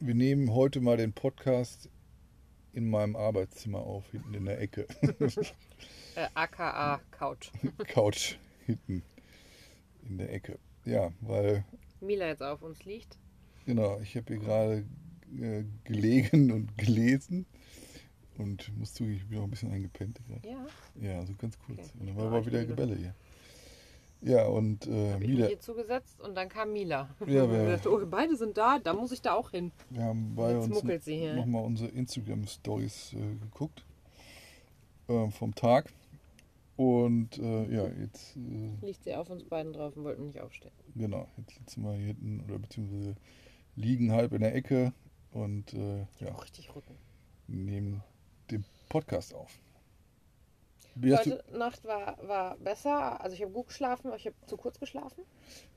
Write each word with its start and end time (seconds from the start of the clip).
Wir 0.00 0.14
nehmen 0.14 0.52
heute 0.52 0.80
mal 0.80 0.96
den 0.96 1.12
Podcast 1.12 1.88
in 2.72 2.90
meinem 2.90 3.14
Arbeitszimmer 3.14 3.78
auf, 3.78 4.10
hinten 4.10 4.34
in 4.34 4.44
der 4.46 4.60
Ecke. 4.60 4.88
Äh, 6.16 6.26
AKA 6.34 7.00
Couch. 7.12 7.52
Couch 7.86 8.38
hinten 8.66 9.04
in 10.08 10.18
der 10.18 10.32
Ecke. 10.32 10.58
Ja, 10.84 11.12
weil, 11.20 11.64
Mila 12.00 12.26
jetzt 12.26 12.42
auf 12.42 12.62
uns 12.62 12.84
liegt. 12.84 13.16
genau, 13.64 14.00
ich 14.00 14.16
habe 14.16 14.34
hier 14.34 14.42
gerade 14.42 14.84
äh, 15.40 15.62
gelegen 15.84 16.50
und 16.50 16.76
gelesen 16.76 17.46
und 18.38 18.76
muss 18.76 18.94
zugeben, 18.94 19.18
ich 19.18 19.28
bin 19.28 19.38
auch 19.38 19.44
ein 19.44 19.50
bisschen 19.50 19.70
eingepennt. 19.70 20.18
Ja. 20.42 20.66
Ja, 21.00 21.24
so 21.24 21.34
ganz 21.36 21.56
kurz. 21.60 21.78
Okay. 21.78 21.90
Und 22.00 22.06
dann 22.08 22.16
war 22.16 22.26
aber 22.26 22.44
wieder. 22.44 22.64
Gebälle 22.64 22.96
hier. 22.96 23.14
Ja, 24.20 24.46
und 24.46 24.86
äh, 24.86 25.12
Hab 25.12 25.20
ich 25.20 25.28
Mila, 25.28 25.40
mich 25.40 25.48
hier 25.48 25.60
zugesetzt 25.60 26.20
und 26.20 26.34
dann 26.34 26.48
kam 26.48 26.72
Mila. 26.72 27.08
Ja, 27.26 27.44
ich 27.52 27.76
dachte, 27.76 27.92
oh, 27.92 28.04
beide 28.06 28.36
sind 28.36 28.56
da, 28.56 28.78
da 28.78 28.92
muss 28.92 29.12
ich 29.12 29.22
da 29.22 29.34
auch 29.34 29.50
hin. 29.50 29.70
wir 29.90 30.02
haben 30.02 30.34
bei 30.34 30.52
Jetzt 30.52 30.70
uns 30.70 31.06
nochmal 31.36 31.64
unsere 31.64 31.90
Instagram-Stories 31.90 33.14
äh, 33.14 33.34
geguckt 33.40 33.84
ähm, 35.08 35.30
vom 35.30 35.54
Tag. 35.54 35.92
Und 36.76 37.38
äh, 37.38 37.74
ja, 37.74 37.88
jetzt, 38.00 38.36
äh, 38.36 38.86
Liegt 38.86 39.02
sie 39.02 39.14
auf 39.14 39.30
uns 39.30 39.42
beiden 39.44 39.72
drauf 39.72 39.96
und 39.96 40.04
wollten 40.04 40.26
nicht 40.26 40.40
aufstehen. 40.40 40.70
genau, 40.94 41.26
jetzt 41.36 41.54
sitzen 41.56 41.82
wir 41.82 41.92
hier 41.94 42.06
hinten 42.06 42.40
oder 42.46 42.58
beziehungsweise 42.58 43.16
liegen 43.74 44.12
halb 44.12 44.32
in 44.32 44.40
der 44.40 44.54
Ecke 44.54 44.92
und 45.32 45.74
äh, 45.74 46.06
ja, 46.20 46.34
richtig 46.36 46.74
Rücken. 46.74 46.94
nehmen 47.48 48.02
den 48.50 48.64
Podcast 48.88 49.34
auf. 49.34 49.58
Heute 51.02 51.44
Nacht 51.52 51.84
war, 51.84 52.16
war 52.26 52.56
besser. 52.58 53.20
Also 53.20 53.34
ich 53.34 53.42
habe 53.42 53.52
gut 53.52 53.68
geschlafen, 53.68 54.08
aber 54.08 54.16
ich 54.16 54.26
habe 54.26 54.36
zu 54.46 54.56
kurz 54.56 54.78
geschlafen. 54.80 55.22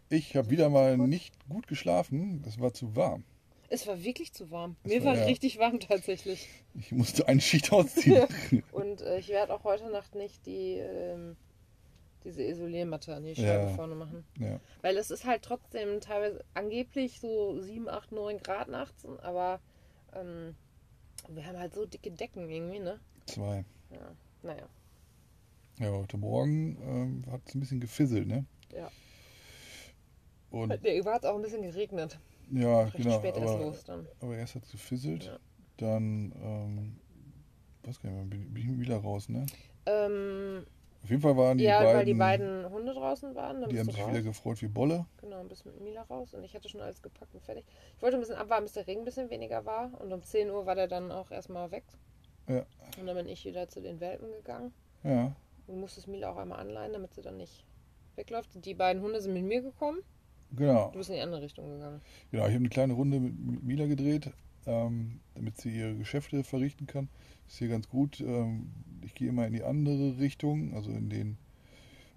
ich 0.10 0.36
habe 0.36 0.50
wieder 0.50 0.70
mal 0.70 0.98
nicht 0.98 1.34
gut 1.50 1.68
geschlafen, 1.68 2.44
es 2.48 2.60
war 2.60 2.74
zu 2.74 2.96
warm. 2.96 3.24
Es 3.70 3.88
war 3.88 4.04
wirklich 4.04 4.34
zu 4.34 4.52
warm. 4.52 4.76
Es 4.84 4.92
Mir 4.92 5.00
war- 5.06 5.14
war 5.14 5.20
ja. 5.22 5.26
richtig 5.26 5.58
warm 5.58 5.80
tatsächlich. 5.80 6.50
Ich 6.78 6.92
musste 6.92 7.28
eine 7.28 7.40
Schicht 7.40 7.72
ausziehen. 7.72 8.28
Und 8.74 9.02
äh, 9.02 9.20
ich 9.20 9.30
werde 9.30 9.54
auch 9.54 9.64
heute 9.64 9.90
Nacht 9.90 10.14
nicht 10.16 10.46
die 10.46 10.74
ähm, 10.78 11.38
diese 12.26 12.44
Isoliermatte 12.44 13.16
an 13.16 13.24
die 13.24 13.34
Scheibe 13.36 13.70
Ja. 13.70 13.70
vorne 13.70 13.96
machen. 13.96 14.24
ja. 14.40 14.60
Weil 14.82 14.98
es 14.98 15.10
ist 15.10 15.26
halt 15.26 15.42
trotzdem 15.44 16.02
teilweise 16.02 16.44
angeblich 16.54 17.20
so 17.20 17.60
7, 17.60 17.88
8, 17.90 18.12
9 18.12 18.38
Grad 18.44 18.68
nachts, 18.68 19.06
aber 19.24 19.60
ähm, 20.14 20.56
wir 21.30 21.46
haben 21.48 21.58
halt 21.58 21.74
so 21.74 21.86
dicke 21.86 22.12
Decken 22.12 22.50
irgendwie, 22.50 22.80
ne? 22.80 23.00
Zwei. 23.26 23.64
Ja, 23.92 24.12
naja. 24.44 24.68
Ja, 25.82 25.90
heute 25.90 26.16
Morgen 26.16 26.78
ähm, 26.84 27.32
hat 27.32 27.42
es 27.48 27.56
ein 27.56 27.60
bisschen 27.60 27.80
gefisselt, 27.80 28.28
ne? 28.28 28.46
Ja. 28.72 28.92
Und 30.52 30.70
war 30.70 31.14
hat 31.16 31.26
auch 31.26 31.36
ein 31.36 31.42
bisschen 31.42 31.64
geregnet. 31.64 32.20
ja, 32.52 32.82
Recht 32.84 32.98
genau. 32.98 33.18
spät 33.18 33.36
erst 33.36 33.48
Aber, 33.56 33.66
los 33.66 33.84
dann. 33.84 34.08
aber 34.20 34.38
erst 34.38 34.54
hat 34.54 34.64
es 34.64 34.72
gefisselt. 34.74 35.24
Ja. 35.24 35.40
Dann, 35.78 36.34
ähm, 36.40 37.00
gar 37.82 37.88
nicht 37.90 38.04
mehr, 38.04 38.14
bin, 38.26 38.54
bin 38.54 38.62
ich 38.62 38.70
mit 38.70 38.78
Mila 38.78 38.98
raus, 38.98 39.28
ne? 39.28 39.48
Ähm, 39.88 40.68
Auf 41.02 41.10
jeden 41.10 41.24
Fall 41.24 41.36
waren 41.36 41.58
die 41.58 41.64
ja, 41.64 41.80
beiden, 41.80 41.98
weil 41.98 42.06
die 42.06 42.14
beiden 42.14 42.70
Hunde 42.70 42.94
draußen 42.94 43.34
waren. 43.34 43.62
Dann 43.62 43.70
die 43.72 43.80
haben 43.80 43.90
sich 43.90 44.00
raus. 44.00 44.10
wieder 44.10 44.22
gefreut 44.22 44.62
wie 44.62 44.68
Bolle. 44.68 45.08
Genau, 45.18 45.40
ein 45.40 45.48
bisschen 45.48 45.72
mit 45.72 45.82
Mila 45.82 46.04
raus 46.04 46.36
und 46.36 46.44
ich 46.44 46.54
hatte 46.54 46.70
schon 46.70 46.82
alles 46.82 47.02
gepackt 47.02 47.34
und 47.34 47.42
fertig. 47.42 47.66
Ich 47.96 48.04
wollte 48.04 48.18
ein 48.18 48.20
bisschen 48.20 48.36
abwarten, 48.36 48.66
bis 48.66 48.74
der 48.74 48.86
Regen 48.86 49.02
ein 49.02 49.06
bisschen 49.06 49.32
weniger 49.32 49.66
war 49.66 50.00
und 50.00 50.14
um 50.14 50.22
10 50.22 50.52
Uhr 50.52 50.68
war 50.68 50.76
der 50.76 50.88
dann 50.88 51.12
auch 51.12 51.32
erstmal 51.32 51.72
weg. 51.72 51.86
Ja. 52.48 52.68
Und 53.00 53.08
dann 53.08 53.16
bin 53.16 53.28
ich 53.28 53.44
wieder 53.46 53.68
zu 53.68 53.82
den 53.82 54.00
Welpen 54.00 54.32
gegangen 54.32 54.74
Ja, 55.04 55.36
und 55.72 55.80
musste 55.80 56.00
es 56.00 56.08
Mila 56.08 56.32
auch 56.32 56.38
einmal 56.38 56.60
anleihen, 56.60 56.94
damit 56.94 57.14
sie 57.14 57.22
dann 57.22 57.38
nicht 57.38 57.66
wegläuft. 58.16 58.50
Die 58.66 58.74
beiden 58.74 59.02
Hunde 59.02 59.22
sind 59.22 59.34
mit 59.34 59.44
mir 59.46 59.62
gekommen. 59.62 60.00
genau. 60.56 60.90
Du 60.92 60.98
bist 60.98 61.10
in 61.10 61.16
die 61.16 61.22
andere 61.22 61.42
Richtung 61.42 61.70
gegangen. 61.70 62.02
Genau, 62.32 62.44
ich 62.44 62.50
habe 62.50 62.60
eine 62.60 62.70
kleine 62.70 62.94
Runde 62.94 63.20
mit 63.20 63.64
Mila 63.64 63.88
gedreht, 63.88 64.32
ähm, 64.66 65.22
damit 65.36 65.58
sie 65.58 65.70
ihre 65.70 65.96
Geschäfte 65.96 66.44
verrichten 66.44 66.88
kann. 66.88 67.10
Ist 67.48 67.58
hier 67.58 67.70
ganz 67.70 67.90
gut. 67.90 68.20
Ähm, 68.22 68.72
ich 69.04 69.16
gehe 69.16 69.30
immer 69.30 69.48
in 69.48 69.54
die 69.54 69.64
andere 69.64 70.20
Richtung, 70.20 70.74
also 70.76 70.92
in 70.92 71.10
den 71.10 71.38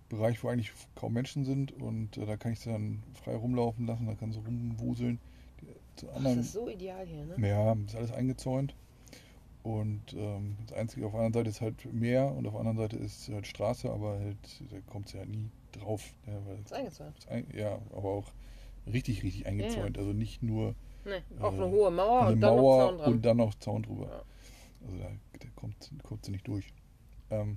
Bereich, 0.08 0.42
wo 0.42 0.48
eigentlich 0.48 0.72
kaum 0.94 1.12
Menschen 1.14 1.44
sind. 1.44 1.72
Und 1.72 2.18
äh, 2.18 2.26
da 2.26 2.36
kann 2.36 2.52
ich 2.52 2.60
sie 2.60 2.70
dann 2.70 3.02
frei 3.14 3.34
rumlaufen 3.36 3.86
lassen, 3.86 4.06
da 4.06 4.14
kann 4.14 4.32
sie 4.32 4.40
rumwuseln. 4.40 5.18
Die, 5.60 5.66
zu 5.96 6.10
Ach, 6.10 6.16
anderen, 6.16 6.36
das 6.38 6.46
ist 6.46 6.52
so 6.52 6.68
ideal 6.68 7.06
hier, 7.06 7.24
ne? 7.24 7.48
ja, 7.48 7.72
ist 7.86 7.96
alles 7.96 8.12
eingezäunt. 8.12 8.74
Und 9.64 10.12
ähm, 10.12 10.56
das 10.66 10.76
Einzige 10.76 11.06
auf 11.06 11.12
der 11.12 11.22
anderen 11.22 11.32
Seite 11.44 11.48
ist 11.50 11.60
halt 11.62 11.92
Meer 11.92 12.30
und 12.32 12.46
auf 12.46 12.52
der 12.52 12.60
anderen 12.60 12.76
Seite 12.78 12.96
ist 12.96 13.28
halt 13.30 13.46
Straße, 13.46 13.90
aber 13.90 14.18
halt, 14.18 14.36
da 14.70 14.78
kommt 14.92 15.08
sie 15.08 15.18
halt 15.18 15.30
nie 15.30 15.48
drauf. 15.72 16.12
Ja, 16.26 16.34
weil 16.46 16.56
Das 16.58 16.66
ist 16.66 16.72
eingezäunt. 16.74 17.16
das 17.16 17.28
ein, 17.28 17.46
ja, 17.56 17.78
aber 17.96 18.10
auch 18.10 18.30
richtig, 18.86 19.22
richtig 19.22 19.46
eingezäunt. 19.46 19.96
Also 19.98 20.12
nicht 20.12 20.42
nur 20.42 20.74
Ne, 21.06 21.22
auch 21.40 21.52
Äh, 21.52 21.56
eine 21.56 21.70
hohe 21.70 21.90
Mauer 21.90 22.20
eine 22.22 22.32
und 22.34 22.40
dann 22.40 22.56
noch 22.56 22.62
Mauer 22.62 22.88
Zaun 22.88 22.98
dran. 22.98 23.12
und 23.12 23.24
dann 23.24 23.36
noch 23.38 23.54
Zaun 23.56 23.82
drüber. 23.82 24.06
Ja. 24.06 24.22
Also 24.86 24.98
da, 24.98 25.10
da 25.40 25.48
kommt, 25.56 25.90
kommt 26.02 26.24
sie 26.26 26.32
nicht 26.32 26.46
durch. 26.46 26.66
Ähm, 27.30 27.56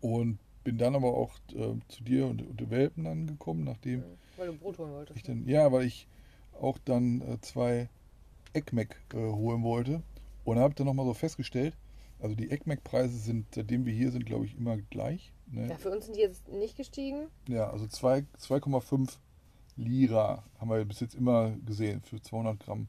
und 0.00 0.38
bin 0.64 0.78
dann 0.78 0.96
aber 0.96 1.14
auch 1.14 1.32
äh, 1.54 1.74
zu 1.88 2.02
dir 2.02 2.26
und, 2.26 2.42
und 2.42 2.60
den 2.60 2.70
Welpen 2.70 3.04
dann 3.04 3.26
gekommen, 3.28 3.62
nachdem 3.64 4.02
Weil 4.36 4.48
du 4.48 4.52
Brot 4.54 4.78
holen 4.78 4.92
wolltest. 4.92 5.16
ich 5.18 5.26
ne? 5.28 5.34
dann, 5.36 5.48
ja, 5.48 5.70
weil 5.70 5.84
ich 5.86 6.08
auch 6.60 6.78
dann 6.84 7.20
äh, 7.20 7.40
zwei 7.40 7.88
ECMAC 8.54 8.96
äh, 9.14 9.16
holen 9.16 9.62
wollte 9.62 10.02
und 10.46 10.56
dann 10.78 10.86
nochmal 10.86 11.06
so 11.06 11.14
festgestellt, 11.14 11.76
also 12.20 12.34
die 12.34 12.50
ECMAC-Preise 12.50 13.18
sind, 13.18 13.46
seitdem 13.54 13.84
wir 13.84 13.92
hier 13.92 14.10
sind, 14.10 14.24
glaube 14.24 14.46
ich, 14.46 14.56
immer 14.56 14.76
gleich. 14.78 15.32
Ne? 15.48 15.68
Ja, 15.68 15.76
für 15.76 15.90
uns 15.90 16.06
sind 16.06 16.16
die 16.16 16.20
jetzt 16.22 16.48
nicht 16.48 16.76
gestiegen. 16.76 17.28
Ja, 17.48 17.70
also 17.70 17.86
zwei- 17.86 18.24
2,5 18.38 19.18
Lira 19.76 20.42
haben 20.58 20.70
wir 20.70 20.84
bis 20.84 21.00
jetzt 21.00 21.14
immer 21.14 21.50
gesehen 21.66 22.00
für 22.02 22.20
200 22.20 22.58
Gramm 22.60 22.88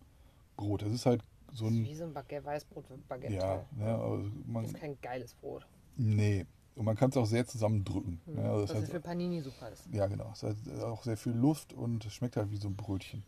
Brot. 0.55 0.81
Das 0.81 0.91
ist 0.91 1.05
halt 1.05 1.21
so 1.51 1.65
ein, 1.67 1.83
wie 1.83 1.95
so 1.95 2.05
ein 2.05 2.13
Baguette, 2.13 2.45
Weißbrot, 2.45 2.85
Baguette. 3.07 3.33
ja, 3.33 3.65
ne, 3.75 3.85
aber 3.87 4.19
man, 4.45 4.63
Das 4.63 4.73
ist 4.73 4.79
kein 4.79 4.97
geiles 5.01 5.33
Brot. 5.33 5.67
nee. 5.97 6.45
Und 6.75 6.85
man 6.85 6.95
kann 6.95 7.09
es 7.09 7.17
auch 7.17 7.25
sehr 7.25 7.43
zusammendrücken. 7.47 8.21
Mhm. 8.27 8.35
Ne? 8.35 8.43
Also 8.43 8.61
Was 8.61 8.69
das 8.69 8.75
ja 8.75 8.81
heißt, 8.83 8.91
für 8.91 8.99
Panini 8.99 9.41
super 9.41 9.71
ist. 9.71 9.87
ja, 9.91 10.05
genau. 10.05 10.29
Es 10.33 10.43
hat 10.43 10.55
auch 10.83 11.01
sehr 11.03 11.17
viel 11.17 11.31
Luft 11.33 11.73
und 11.73 12.05
es 12.05 12.13
schmeckt 12.13 12.37
halt 12.37 12.51
wie 12.51 12.57
so 12.57 12.67
ein 12.67 12.75
Brötchen. 12.75 13.23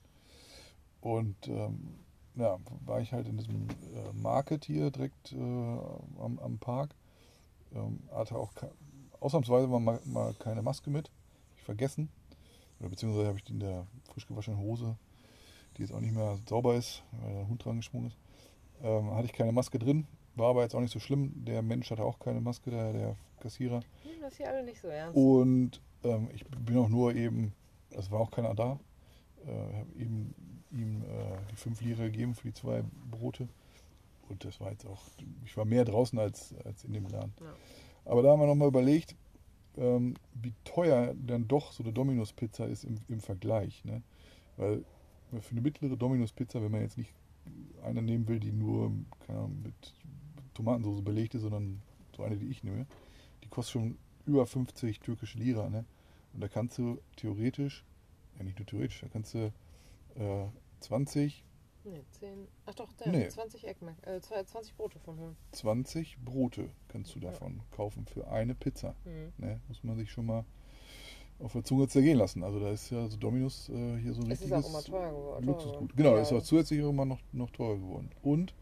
Und 1.01 1.35
ähm, 1.47 1.95
ja, 2.35 2.57
war 2.85 3.01
ich 3.01 3.11
halt 3.11 3.27
in 3.27 3.37
diesem 3.37 3.67
äh, 3.69 4.13
Market 4.13 4.65
hier 4.65 4.91
direkt 4.91 5.33
äh, 5.33 5.37
am, 5.37 6.39
am 6.39 6.57
Park. 6.59 6.95
Ähm, 7.73 7.99
hatte 8.11 8.35
auch 8.35 8.51
ausnahmsweise 9.19 9.67
mal, 9.67 9.99
mal 10.05 10.33
keine 10.35 10.61
Maske 10.61 10.89
mit. 10.89 11.11
Ich 11.55 11.63
vergessen. 11.63 12.09
Oder 12.79 12.89
beziehungsweise 12.89 13.27
habe 13.27 13.37
ich 13.37 13.43
die 13.43 13.53
in 13.53 13.59
der 13.59 13.85
frisch 14.11 14.27
gewaschenen 14.27 14.59
Hose, 14.59 14.95
die 15.75 15.81
jetzt 15.81 15.91
auch 15.91 15.99
nicht 15.99 16.15
mehr 16.15 16.37
sauber 16.47 16.75
ist, 16.75 17.03
weil 17.11 17.33
der 17.33 17.47
Hund 17.47 17.63
dran 17.63 17.77
geschwungen 17.77 18.07
ist, 18.07 18.17
ähm, 18.81 19.11
hatte 19.11 19.25
ich 19.25 19.33
keine 19.33 19.51
Maske 19.51 19.79
drin. 19.79 20.07
War 20.35 20.51
aber 20.51 20.63
jetzt 20.63 20.75
auch 20.75 20.79
nicht 20.79 20.93
so 20.93 20.99
schlimm. 20.99 21.33
Der 21.45 21.61
Mensch 21.61 21.91
hatte 21.91 22.03
auch 22.03 22.19
keine 22.19 22.39
Maske, 22.39 22.71
der, 22.71 22.93
der 22.93 23.15
Kassierer. 23.41 23.81
Hm, 24.03 24.21
das 24.21 24.31
ist 24.31 24.37
hier 24.37 24.49
alle 24.49 24.63
nicht 24.63 24.79
so 24.79 24.87
ernst. 24.87 25.15
Und 25.15 25.81
ähm, 26.03 26.29
ich 26.33 26.45
bin 26.45 26.77
auch 26.77 26.89
nur 26.89 27.13
eben, 27.13 27.53
es 27.91 28.09
war 28.09 28.21
auch 28.21 28.31
keiner 28.31 28.55
da, 28.55 28.79
äh, 29.45 29.49
habe 29.49 29.93
eben 29.97 30.33
ihm 30.71 31.03
äh, 31.03 31.37
die 31.51 31.55
5 31.55 31.81
Lira 31.81 32.03
gegeben 32.05 32.35
für 32.35 32.47
die 32.47 32.53
zwei 32.53 32.83
Brote. 33.09 33.47
Und 34.29 34.45
das 34.45 34.59
war 34.59 34.71
jetzt 34.71 34.85
auch, 34.85 35.01
ich 35.43 35.57
war 35.57 35.65
mehr 35.65 35.85
draußen 35.85 36.17
als, 36.19 36.53
als 36.63 36.83
in 36.83 36.93
dem 36.93 37.07
Laden. 37.07 37.33
Ja. 37.39 37.53
Aber 38.05 38.21
da 38.21 38.29
haben 38.29 38.39
wir 38.39 38.47
nochmal 38.47 38.67
überlegt, 38.67 39.15
ähm, 39.77 40.15
wie 40.33 40.53
teuer 40.63 41.15
dann 41.15 41.47
doch 41.47 41.71
so 41.71 41.83
eine 41.83 41.93
Domino's-Pizza 41.93 42.65
ist 42.65 42.83
im, 42.83 42.99
im 43.07 43.21
Vergleich. 43.21 43.83
Ne? 43.85 44.03
Weil 44.57 44.83
für 45.41 45.51
eine 45.51 45.61
mittlere 45.61 45.95
Domino's-Pizza, 45.95 46.61
wenn 46.61 46.71
man 46.71 46.81
jetzt 46.81 46.97
nicht 46.97 47.13
eine 47.83 48.01
nehmen 48.01 48.27
will, 48.27 48.39
die 48.39 48.51
nur 48.51 48.91
keine 49.25 49.39
Ahnung, 49.39 49.61
mit 49.63 49.93
Tomatensauce 50.53 51.03
belegt 51.03 51.35
ist, 51.35 51.41
sondern 51.41 51.81
so 52.15 52.23
eine, 52.23 52.37
die 52.37 52.47
ich 52.47 52.63
nehme, 52.63 52.85
die 53.43 53.47
kostet 53.47 53.73
schon 53.73 53.97
über 54.25 54.45
50 54.45 54.99
türkische 54.99 55.37
Lira. 55.37 55.69
Ne? 55.69 55.85
Und 56.33 56.41
da 56.41 56.47
kannst 56.47 56.77
du 56.77 56.99
theoretisch, 57.15 57.83
ja 58.37 58.43
nicht 58.43 58.59
nur 58.59 58.65
theoretisch, 58.65 59.01
da 59.01 59.07
kannst 59.07 59.33
du 59.33 59.51
äh, 60.19 60.45
20, 60.81 61.43
Nee, 61.85 62.03
10. 62.19 62.47
Ach 62.65 62.75
doch, 62.75 62.91
da, 62.93 63.09
Nee. 63.09 63.29
20 63.29 63.65
Eggmac, 63.67 63.95
äh, 64.05 64.19
20 64.21 64.75
Brote 64.75 64.99
von 64.99 65.17
holen. 65.17 65.35
20 65.53 66.17
Brote 66.19 66.69
kannst 66.89 67.15
du 67.15 67.19
davon 67.19 67.61
kaufen 67.71 68.05
für 68.05 68.27
eine 68.27 68.53
Pizza. 68.53 68.95
Mhm. 69.05 69.33
Ne? 69.37 69.59
Muss 69.67 69.83
man 69.83 69.97
sich 69.97 70.11
schon 70.11 70.25
mal 70.25 70.43
auf 71.39 71.53
der 71.53 71.63
Zunge 71.63 71.87
zergehen 71.87 72.17
lassen. 72.17 72.43
Also 72.43 72.59
da 72.59 72.69
ist 72.71 72.89
ja 72.89 73.07
so 73.07 73.17
Dominus 73.17 73.69
äh, 73.69 73.97
hier 73.97 74.13
so 74.13 74.21
ein 74.21 74.29
Es 74.29 74.41
ist 74.41 74.51
richtiges 74.51 74.65
auch 74.65 74.69
immer 74.69 74.83
teuer 74.83 75.09
geworden. 75.11 75.89
Genau, 75.95 76.15
das 76.15 76.27
ist 76.27 76.31
Ja. 76.31 76.37
auch 76.37 76.43
zusätzlich 76.43 76.83
auch 76.83 76.89
immer 76.89 77.05
noch, 77.05 77.19
noch 77.31 77.49
teurer 77.51 77.77
geworden. 77.77 78.09
Und 78.21 78.53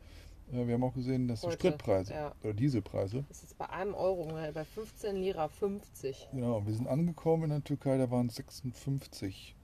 äh, 0.52 0.66
wir 0.68 0.76
haben 0.76 0.84
auch 0.84 0.94
gesehen, 0.94 1.28
dass 1.28 1.42
die 1.42 1.48
Heute, 1.48 1.58
Spritpreise 1.58 2.14
ja. 2.14 2.36
oder 2.44 2.54
Dieselpreise, 2.54 3.26
Das 3.28 3.38
ist 3.38 3.44
jetzt 3.50 3.58
bei 3.58 3.70
einem 3.70 3.96
Euro, 3.96 4.28
bei 4.54 4.64
15 4.64 5.16
Lira 5.16 5.48
50 5.50 6.30
genau, 6.32 6.66
wir 6.66 6.74
sind 6.74 6.88
angekommen 6.88 7.46
in 7.46 7.50
der 7.50 7.64
Türkei, 7.64 7.98
da 7.98 8.10
waren 8.12 8.28
es 8.28 8.36
56 8.36 9.56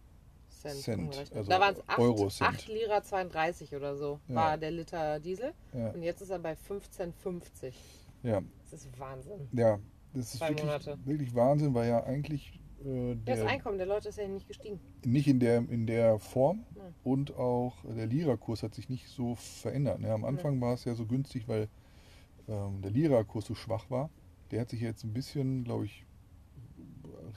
Cent. 0.72 1.14
Cent, 1.14 1.36
also 1.36 1.50
da 1.50 1.60
waren 1.60 1.74
es 1.76 1.90
8, 1.90 2.00
Euro-Cent. 2.00 2.50
8 2.50 2.68
Lira 2.68 3.04
32 3.04 3.76
oder 3.76 3.96
so, 3.96 4.20
Ja. 4.28 4.36
war 4.36 4.58
der 4.58 4.72
Liter 4.72 5.20
Diesel. 5.20 5.54
Ja, 5.74 5.90
Und 5.92 6.04
jetzt 6.04 6.22
ist 6.22 6.30
er 6.30 6.40
bei 6.40 6.56
15,50. 6.56 7.74
ja, 8.24 8.42
Das 8.72 8.86
ist 8.86 9.00
Wahnsinn. 9.00 9.48
ja 9.52 9.80
das 10.14 10.26
ist 10.34 10.38
Zwei 10.40 10.50
wirklich, 10.50 10.66
Monate. 10.66 10.98
wirklich 11.06 11.36
Wahnsinn, 11.36 11.74
weil 11.74 11.90
ja 11.90 12.04
eigentlich 12.04 12.60
äh, 12.86 13.16
Das 13.26 13.40
der, 13.40 13.48
Einkommen 13.48 13.78
der 13.78 13.88
Leute 13.88 14.10
ist 14.10 14.18
ja 14.18 14.28
nicht 14.28 14.48
gestiegen. 14.48 14.80
nicht 15.06 15.28
in 15.28 15.40
der, 15.40 15.58
in 15.70 15.88
der 15.88 16.20
Form 16.20 16.66
Nein. 16.76 16.94
und 17.04 17.36
auch 17.36 17.74
der 17.84 18.06
Lira-Kurs 18.08 18.62
hat 18.62 18.76
sich 18.76 18.90
nicht 18.90 19.08
so 19.08 19.36
verändert. 19.36 20.00
Ne? 20.02 20.12
Am 20.12 20.24
Anfang 20.26 20.60
war 20.62 20.74
es 20.74 20.84
ja 20.86 20.94
so 20.94 21.06
günstig, 21.06 21.48
weil 21.48 21.68
ähm, 22.48 22.82
der 22.82 22.92
Lira-Kurs 22.92 23.46
so 23.46 23.56
schwach 23.56 23.90
war. 23.90 24.10
Der 24.52 24.62
hat 24.62 24.70
sich 24.70 24.82
jetzt 24.82 25.04
ein 25.04 25.14
bisschen, 25.14 25.64
glaube 25.64 25.86
ich, 25.86 26.06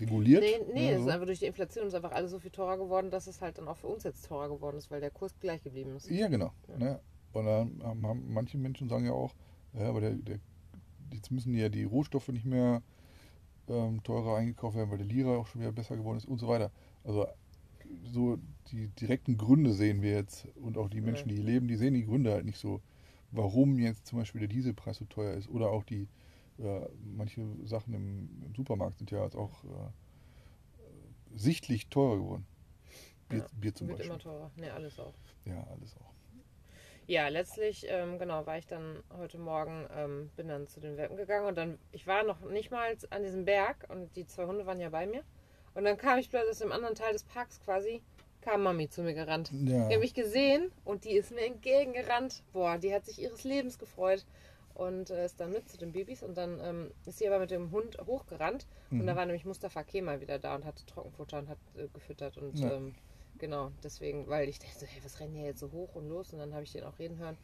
reguliert. 0.01 0.43
Nee, 0.43 0.61
nee, 0.73 0.81
ne, 0.81 0.91
es 0.93 0.99
so. 0.99 1.07
ist 1.07 1.13
einfach 1.13 1.27
durch 1.27 1.39
die 1.39 1.47
Inflation 1.47 1.87
ist 1.87 1.95
einfach 1.95 2.13
alles 2.13 2.31
so 2.31 2.39
viel 2.39 2.51
teurer 2.51 2.77
geworden, 2.77 3.11
dass 3.11 3.27
es 3.27 3.41
halt 3.41 3.59
dann 3.59 3.69
auch 3.69 3.77
für 3.77 3.89
uns 3.89 4.05
jetzt 4.05 4.27
teurer 4.27 4.49
geworden 4.49 4.77
ist, 4.77 4.91
weil 4.91 5.01
der 5.01 5.11
Kurs 5.11 5.35
gleich 5.41 5.63
geblieben 5.63 5.97
ist. 5.97 6.11
Ja, 6.11 6.29
genau. 6.29 6.53
Ne? 6.79 7.01
Und 7.33 7.45
dann 7.45 7.83
haben, 7.83 8.07
haben 8.07 8.33
manche 8.33 8.59
Menschen 8.59 8.89
sagen 8.89 9.05
ja 9.05 9.13
auch, 9.13 9.35
ja, 9.75 9.89
aber 9.89 10.01
der, 10.01 10.13
der, 10.13 10.39
jetzt 11.13 11.31
müssen 11.31 11.55
ja 11.55 11.69
die 11.69 11.85
Rohstoffe 11.85 12.29
nicht 12.29 12.47
mehr 12.47 12.83
ähm, 13.69 14.03
teurer 14.03 14.37
eingekauft 14.37 14.77
werden, 14.77 14.91
weil 14.91 14.99
der 14.99 15.07
Lira 15.07 15.37
auch 15.37 15.47
schon 15.47 15.61
wieder 15.61 15.73
besser 15.73 15.97
geworden 15.97 16.17
ist 16.17 16.27
und 16.27 16.39
so 16.39 16.49
weiter. 16.49 16.71
Also 17.05 17.27
so 18.05 18.39
die 18.73 18.89
direkten 18.89 19.37
Gründe 19.37 19.73
sehen 19.73 20.03
wir 20.03 20.13
jetzt 20.13 20.49
und 20.57 20.79
auch 20.79 20.89
die 20.89 21.01
Menschen, 21.01 21.29
die 21.29 21.37
hier 21.37 21.45
leben, 21.45 21.69
die 21.69 21.77
sehen 21.77 21.95
die 21.95 22.05
Gründe 22.05 22.33
halt 22.33 22.45
nicht 22.45 22.59
so, 22.59 22.81
warum 23.31 23.79
jetzt 23.79 24.07
zum 24.07 24.19
Beispiel 24.19 24.41
der 24.41 24.49
Dieselpreis 24.49 24.97
so 24.97 25.05
teuer 25.05 25.35
ist 25.35 25.49
oder 25.49 25.71
auch 25.71 25.85
die 25.85 26.09
äh, 26.59 26.89
manche 27.17 27.43
Sachen 27.65 27.95
im, 27.95 28.43
im 28.45 28.55
Supermarkt 28.55 28.99
sind 28.99 29.11
ja 29.11 29.23
jetzt 29.25 29.37
auch 29.37 29.65
äh, 29.65 29.69
sichtlich 31.35 31.89
teurer 31.89 32.17
geworden. 32.17 32.47
Bier, 33.29 33.39
Ja, 33.41 33.47
Bier 33.61 33.75
zum 33.75 33.89
Wird 33.89 33.99
Beispiel. 33.99 34.11
immer 34.15 34.23
teurer. 34.23 34.51
Ne, 34.57 34.73
alles 34.73 34.99
auch. 34.99 35.15
Ja, 35.45 35.67
alles 35.71 35.97
auch. 35.97 36.13
Ja, 37.09 37.29
letztlich, 37.29 37.87
ähm, 37.89 38.19
genau, 38.19 38.47
war 38.47 38.59
ich 38.59 38.67
dann 38.67 39.03
heute 39.17 39.39
Morgen, 39.39 39.87
ähm, 39.95 40.31
bin 40.35 40.49
dann 40.49 40.67
zu 40.67 40.81
den 40.81 40.97
Welpen 40.97 41.17
gegangen 41.17 41.47
und 41.47 41.57
dann, 41.57 41.79
ich 41.93 42.07
war 42.09 42.25
noch 42.25 42.41
nicht 42.41 42.73
mal 42.73 42.97
an 43.11 43.23
diesem 43.23 43.45
Berg 43.45 43.87
und 43.89 44.17
die 44.17 44.27
zwei 44.27 44.47
Hunde 44.47 44.67
waren 44.67 44.81
ja 44.81 44.89
bei 44.91 45.07
mir. 45.07 45.23
Und 45.75 45.85
dann 45.85 45.97
kam 45.99 46.19
ich 46.19 46.31
plötzlich 46.31 46.51
aus 46.51 46.59
dem 46.59 46.73
anderen 46.73 46.97
Teil 46.97 47.13
des 47.13 47.23
Parks 47.23 47.61
quasi, 47.61 48.03
kam 48.41 48.63
Mami 48.65 48.89
zu 48.89 49.03
mir 49.03 49.15
gerannt. 49.15 49.53
Ja. 49.53 49.87
Die 49.87 49.95
habe 49.95 49.99
mich 49.99 50.15
gesehen 50.15 50.73
und 50.85 51.05
die 51.05 51.13
ist 51.13 51.31
mir 51.33 51.47
entgegengerannt. 51.47 52.43
Boah, 52.53 52.77
die 52.79 52.93
hat 52.93 53.05
sich 53.05 53.21
ihres 53.21 53.45
Lebens 53.45 53.79
gefreut 53.79 54.27
und 54.77 55.11
äh, 55.11 55.25
ist 55.25 55.41
dann 55.41 55.53
mit 55.53 55.69
zu 55.69 55.79
den 55.79 55.93
Babys 55.93 56.23
und 56.23 56.37
dann 56.37 56.61
ähm, 56.61 56.91
ist 57.07 57.19
sie 57.19 57.27
aber 57.27 57.39
mit 57.39 57.51
dem 57.51 57.71
Hund 57.71 57.97
hochgerannt 58.07 58.67
und 58.91 58.99
Mhm. 59.03 59.07
da 59.07 59.17
war 59.17 59.25
nämlich 59.27 59.45
Mustafa 59.45 59.83
Kemal 59.83 60.21
wieder 60.21 60.39
da 60.39 60.55
und 60.55 60.65
hatte 60.65 60.85
Trockenfutter 60.87 61.39
und 61.39 61.49
hat 61.49 61.59
äh, 61.77 61.89
gefüttert 61.93 62.37
und 62.39 62.59
Ja. 62.61 62.73
ähm, 62.75 62.95
genau, 63.39 63.73
deswegen, 63.83 64.29
weil 64.29 64.49
ich 64.49 64.59
dachte, 64.59 64.87
hey, 64.87 65.03
was 65.05 65.19
rennen 65.21 65.35
die 65.35 65.43
jetzt 65.43 65.61
so 65.61 65.73
hoch 65.73 65.95
und 65.95 66.09
los 66.09 66.33
und 66.33 66.39
dann 66.39 66.53
habe 66.55 66.65
ich 66.65 66.73
den 66.73 66.85
auch 66.85 66.99
reden 66.99 67.19
hören. 67.19 67.37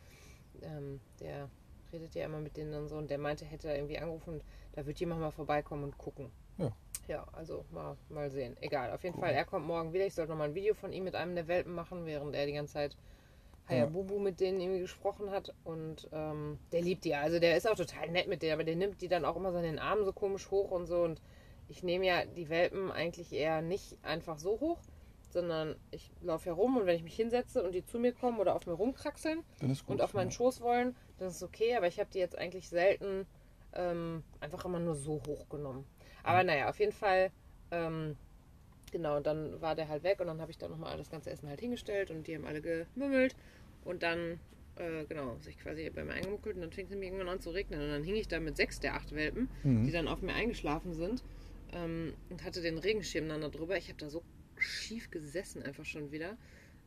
Ähm, 0.62 1.00
der 1.20 1.49
redet 1.93 2.14
ja 2.14 2.25
immer 2.26 2.40
mit 2.40 2.56
denen 2.56 2.75
und 2.75 2.88
so 2.88 2.96
und 2.96 3.11
der 3.11 3.19
meinte, 3.19 3.44
hätte 3.44 3.69
er 3.69 3.76
irgendwie 3.76 3.99
angerufen 3.99 4.34
und 4.34 4.43
da 4.73 4.87
wird 4.87 4.99
jemand 5.00 5.20
mal 5.20 5.31
vorbeikommen 5.31 5.84
und 5.84 5.99
gucken. 5.99 6.31
Ja. 6.58 6.70
Ja, 7.08 7.26
also 7.32 7.64
mal, 7.73 7.96
mal 8.11 8.31
sehen. 8.31 8.56
Egal, 8.61 8.93
auf 8.93 9.02
jeden 9.02 9.14
Gucken. 9.14 9.29
Fall, 9.29 9.34
er 9.34 9.44
kommt 9.44 9.67
morgen 9.67 9.93
wieder. 9.93 10.06
Ich 10.06 10.14
sollte 10.14 10.31
nochmal 10.31 10.49
ein 10.50 10.55
Video 10.55 10.73
von 10.75 10.93
ihm 10.93 11.05
mit 11.05 11.14
einem 11.17 11.34
der 11.34 11.49
Welpen 11.49 11.75
machen, 11.75 12.06
während 12.06 12.34
er 12.37 12.46
die 12.46 12.52
ganze 12.52 12.75
Zeit. 12.75 12.96
Hayabubu 13.69 14.19
mit 14.19 14.41
denen 14.41 14.61
irgendwie 14.61 14.81
gesprochen 14.81 15.31
hat. 15.31 15.55
Und 15.64 16.09
ähm, 16.12 16.59
der 16.73 16.82
liebt 16.82 17.05
die. 17.05 17.14
Also 17.14 17.38
der 17.38 17.56
ist 17.56 17.69
auch 17.69 17.76
total 17.76 18.11
nett 18.11 18.29
mit 18.29 18.43
denen, 18.43 18.55
aber 18.55 18.64
der 18.64 18.76
nimmt 18.76 19.00
die 19.00 19.09
dann 19.09 19.25
auch 19.25 19.37
immer 19.37 19.53
so 19.53 19.59
in 19.59 19.64
den 19.64 19.79
Armen 19.79 20.05
so 20.05 20.12
komisch 20.12 20.50
hoch 20.50 20.70
und 20.70 20.87
so. 20.87 21.03
Und 21.03 21.20
ich 21.69 21.82
nehme 21.82 22.06
ja 22.06 22.25
die 22.25 22.49
Welpen 22.49 22.91
eigentlich 22.91 23.32
eher 23.32 23.62
nicht 23.62 23.97
einfach 24.03 24.38
so 24.38 24.61
hoch, 24.61 24.79
sondern 25.31 25.76
ich 25.91 26.11
laufe 26.20 26.47
herum 26.47 26.76
und 26.76 26.87
wenn 26.87 26.97
ich 26.97 27.03
mich 27.03 27.17
hinsetze 27.17 27.62
und 27.62 27.75
die 27.75 27.85
zu 27.85 27.99
mir 27.99 28.12
kommen 28.12 28.38
oder 28.38 28.55
auf 28.55 28.67
mir 28.67 28.75
rumkraxeln, 28.75 29.43
gut. 29.61 29.81
und 29.87 30.03
auf 30.03 30.12
meinen 30.12 30.29
ja. 30.29 30.32
Schoß 30.37 30.61
wollen, 30.61 30.94
dann 31.19 31.29
ist 31.29 31.37
es 31.37 31.43
okay, 31.43 31.75
aber 31.75 31.87
ich 31.87 31.99
habe 31.99 32.11
die 32.12 32.19
jetzt 32.19 32.37
eigentlich 32.37 32.69
selten 32.69 33.26
ähm, 33.75 34.23
einfach 34.41 34.65
immer 34.65 34.79
nur 34.79 34.94
so 34.94 35.23
hochgenommen. 35.26 35.87
Aber 36.23 36.44
naja, 36.44 36.69
auf 36.69 36.79
jeden 36.79 36.93
Fall, 36.93 37.31
ähm, 37.70 38.17
genau, 38.93 39.21
dann 39.21 39.61
war 39.61 39.75
der 39.75 39.89
halt 39.89 40.05
weg 40.05 40.21
und 40.21 40.29
dann 40.29 40.41
habe 40.41 40.50
ich 40.53 40.59
da 40.59 40.69
nochmal 40.69 40.97
das 40.99 41.11
ganze 41.11 41.31
Essen 41.31 41.49
halt 41.49 41.61
hingestellt 41.61 42.11
und 42.11 42.27
die 42.27 42.37
haben 42.37 42.47
alle 42.47 42.62
gemümmelt 42.62 43.35
und 43.85 44.03
dann, 44.05 44.41
äh, 44.77 45.05
genau, 45.06 45.37
sich 45.41 45.59
quasi 45.59 45.91
bei 45.91 46.05
mir 46.05 46.12
eingemuckelt 46.15 46.55
und 46.56 46.62
dann 46.62 46.73
fing 46.73 46.85
es 46.87 46.91
nämlich 46.91 47.09
irgendwann 47.09 47.29
an 47.29 47.41
zu 47.41 47.50
regnen 47.50 47.81
und 47.81 47.89
dann 47.89 48.05
hing 48.05 48.17
ich 48.17 48.29
da 48.29 48.41
mit 48.41 48.56
sechs 48.56 48.81
der 48.81 48.94
acht 48.94 49.12
Welpen, 49.15 49.49
Mhm. 49.65 49.87
die 49.87 49.93
dann 49.93 50.09
auf 50.09 50.23
mir 50.23 50.35
eingeschlafen 50.35 50.94
sind 50.94 51.25
ähm, 51.73 52.15
und 52.31 52.44
hatte 52.44 52.62
den 52.62 52.79
Regenschirm 52.79 53.29
dann 53.29 53.41
da 53.41 53.49
drüber. 53.49 53.77
Ich 53.77 53.89
habe 53.89 53.99
da 53.99 54.11
so 54.11 54.23
schief 54.59 55.11
gesessen 55.11 55.62
einfach 55.62 55.85
schon 55.85 56.12
wieder. 56.12 56.37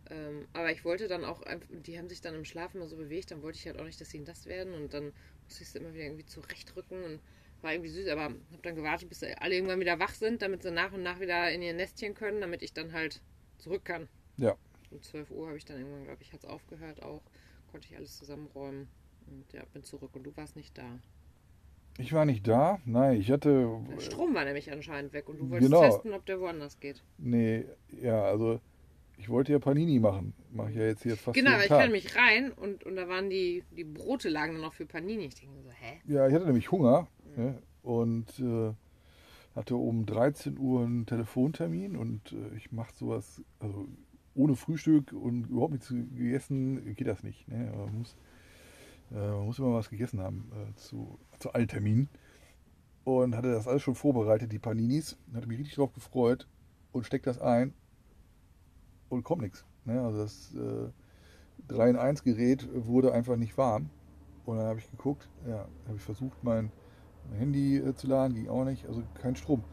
Ähm, 0.09 0.47
aber 0.53 0.71
ich 0.71 0.85
wollte 0.85 1.07
dann 1.07 1.25
auch, 1.25 1.41
die 1.69 1.97
haben 1.97 2.09
sich 2.09 2.21
dann 2.21 2.35
im 2.35 2.45
Schlaf 2.45 2.75
immer 2.75 2.87
so 2.87 2.95
bewegt, 2.95 3.31
dann 3.31 3.41
wollte 3.41 3.57
ich 3.57 3.65
halt 3.65 3.79
auch 3.79 3.85
nicht, 3.85 3.99
dass 3.99 4.09
sie 4.09 4.19
nass 4.19 4.45
werden 4.45 4.73
und 4.73 4.93
dann 4.93 5.13
musste 5.47 5.63
ich 5.63 5.69
sie 5.69 5.79
immer 5.79 5.93
wieder 5.93 6.05
irgendwie 6.05 6.25
zurechtrücken 6.25 7.03
und 7.03 7.21
war 7.65 7.73
irgendwie 7.73 7.89
süß, 7.89 8.07
aber 8.07 8.23
habe 8.23 8.37
dann 8.61 8.75
gewartet, 8.75 9.09
bis 9.09 9.21
alle 9.23 9.55
irgendwann 9.55 9.79
wieder 9.81 9.99
wach 9.99 10.13
sind, 10.13 10.41
damit 10.41 10.63
sie 10.63 10.71
nach 10.71 10.93
und 10.93 11.03
nach 11.03 11.19
wieder 11.19 11.51
in 11.51 11.61
ihr 11.61 11.73
Nestchen 11.73 12.13
können, 12.13 12.39
damit 12.39 12.61
ich 12.61 12.71
dann 12.73 12.93
halt 12.93 13.21
zurück 13.57 13.83
kann. 13.83 14.07
Ja. 14.37 14.55
Um 14.91 15.01
12 15.01 15.31
Uhr 15.31 15.47
habe 15.47 15.57
ich 15.57 15.65
dann 15.65 15.77
irgendwann, 15.79 16.05
glaube 16.05 16.21
ich, 16.21 16.31
hat 16.31 16.39
es 16.39 16.45
aufgehört 16.49 17.03
auch, 17.03 17.21
konnte 17.71 17.87
ich 17.91 17.97
alles 17.97 18.17
zusammenräumen 18.17 18.87
und 19.27 19.51
ja, 19.51 19.63
bin 19.73 19.83
zurück 19.83 20.11
und 20.13 20.23
du 20.23 20.37
warst 20.37 20.55
nicht 20.55 20.77
da. 20.77 20.99
Ich 21.97 22.11
war 22.13 22.25
nicht 22.25 22.45
da. 22.47 22.79
Nein, 22.85 23.19
ich 23.19 23.31
hatte. 23.31 23.79
Der 23.89 24.01
Strom 24.01 24.33
war 24.35 24.43
nämlich 24.45 24.71
anscheinend 24.71 25.13
weg 25.13 25.29
und 25.29 25.39
du 25.39 25.49
wolltest 25.49 25.71
Genau. 25.71 25.81
testen, 25.81 26.13
ob 26.13 26.25
der 26.25 26.39
woanders 26.41 26.79
geht. 26.79 27.01
Nee, 27.17 27.65
ja, 28.01 28.21
also 28.23 28.59
ich 29.17 29.29
wollte 29.29 29.53
ja 29.53 29.59
Panini 29.59 29.99
machen. 29.99 30.33
Mache 30.51 30.71
ich 30.71 30.75
ja 30.75 30.83
jetzt 30.83 31.03
hier 31.03 31.15
fast 31.15 31.35
Genau, 31.35 31.51
jeden 31.51 31.61
ich 31.61 31.67
Tag. 31.69 31.81
kam 31.83 31.91
mich 31.91 32.15
rein 32.17 32.51
und, 32.51 32.83
und 32.83 32.97
da 32.97 33.07
waren 33.07 33.29
die, 33.29 33.63
die 33.77 33.85
Brote 33.85 34.27
lagen 34.27 34.53
dann 34.53 34.61
noch 34.61 34.73
für 34.73 34.85
Panini. 34.85 35.25
Ich 35.27 35.35
denke 35.35 35.55
so, 35.63 35.69
hä? 35.71 36.01
Ja, 36.05 36.27
ich 36.27 36.33
hatte 36.33 36.45
nämlich 36.45 36.69
Hunger 36.69 37.07
ne, 37.35 37.61
und 37.83 38.39
äh, 38.39 38.73
hatte 39.55 39.75
um 39.75 40.05
13 40.05 40.57
Uhr 40.57 40.83
einen 40.83 41.05
Telefontermin 41.05 41.95
und 41.95 42.33
äh, 42.33 42.55
ich 42.55 42.71
mache 42.71 42.93
sowas, 42.93 43.41
also 43.59 43.87
ohne 44.33 44.55
Frühstück 44.55 45.13
und 45.13 45.47
überhaupt 45.47 45.73
nichts 45.73 45.89
gegessen 45.89 46.93
geht 46.95 47.07
das 47.07 47.23
nicht. 47.23 47.47
Ne? 47.47 47.71
Man, 47.75 47.99
muss, 47.99 48.17
äh, 49.11 49.15
man 49.15 49.45
muss 49.45 49.59
immer 49.59 49.73
was 49.73 49.89
gegessen 49.89 50.19
haben 50.19 50.51
äh, 50.53 50.75
zu, 50.75 51.17
zu 51.39 51.53
allen 51.53 51.67
Terminen. 51.67 52.09
Und 53.05 53.35
hatte 53.35 53.51
das 53.51 53.67
alles 53.67 53.83
schon 53.83 53.95
vorbereitet, 53.95 54.51
die 54.51 54.59
Paninis. 54.59 55.15
Hatte 55.33 55.47
mich 55.47 55.59
richtig 55.59 55.75
drauf 55.75 55.93
gefreut 55.93 56.47
und 56.91 57.05
steckt 57.05 57.27
das 57.27 57.39
ein 57.39 57.73
und 59.09 59.23
kommt 59.23 59.43
nichts. 59.43 59.63
Ne? 59.85 60.01
Also 60.01 60.17
das 60.17 60.53
äh, 60.55 60.89
3 61.67 61.91
in 61.91 61.95
1 61.95 62.23
Gerät 62.23 62.67
wurde 62.73 63.13
einfach 63.13 63.37
nicht 63.37 63.57
warm. 63.57 63.89
Und 64.45 64.57
dann 64.57 64.67
habe 64.67 64.79
ich 64.79 64.89
geguckt, 64.91 65.29
ja, 65.47 65.67
habe 65.87 65.97
ich 65.97 66.01
versucht, 66.01 66.43
mein 66.43 66.71
Handy 67.37 67.77
äh, 67.77 67.93
zu 67.95 68.07
laden, 68.07 68.35
ging 68.35 68.47
auch 68.49 68.65
nicht, 68.65 68.85
also 68.87 69.01
kein 69.21 69.35
Strom. 69.35 69.63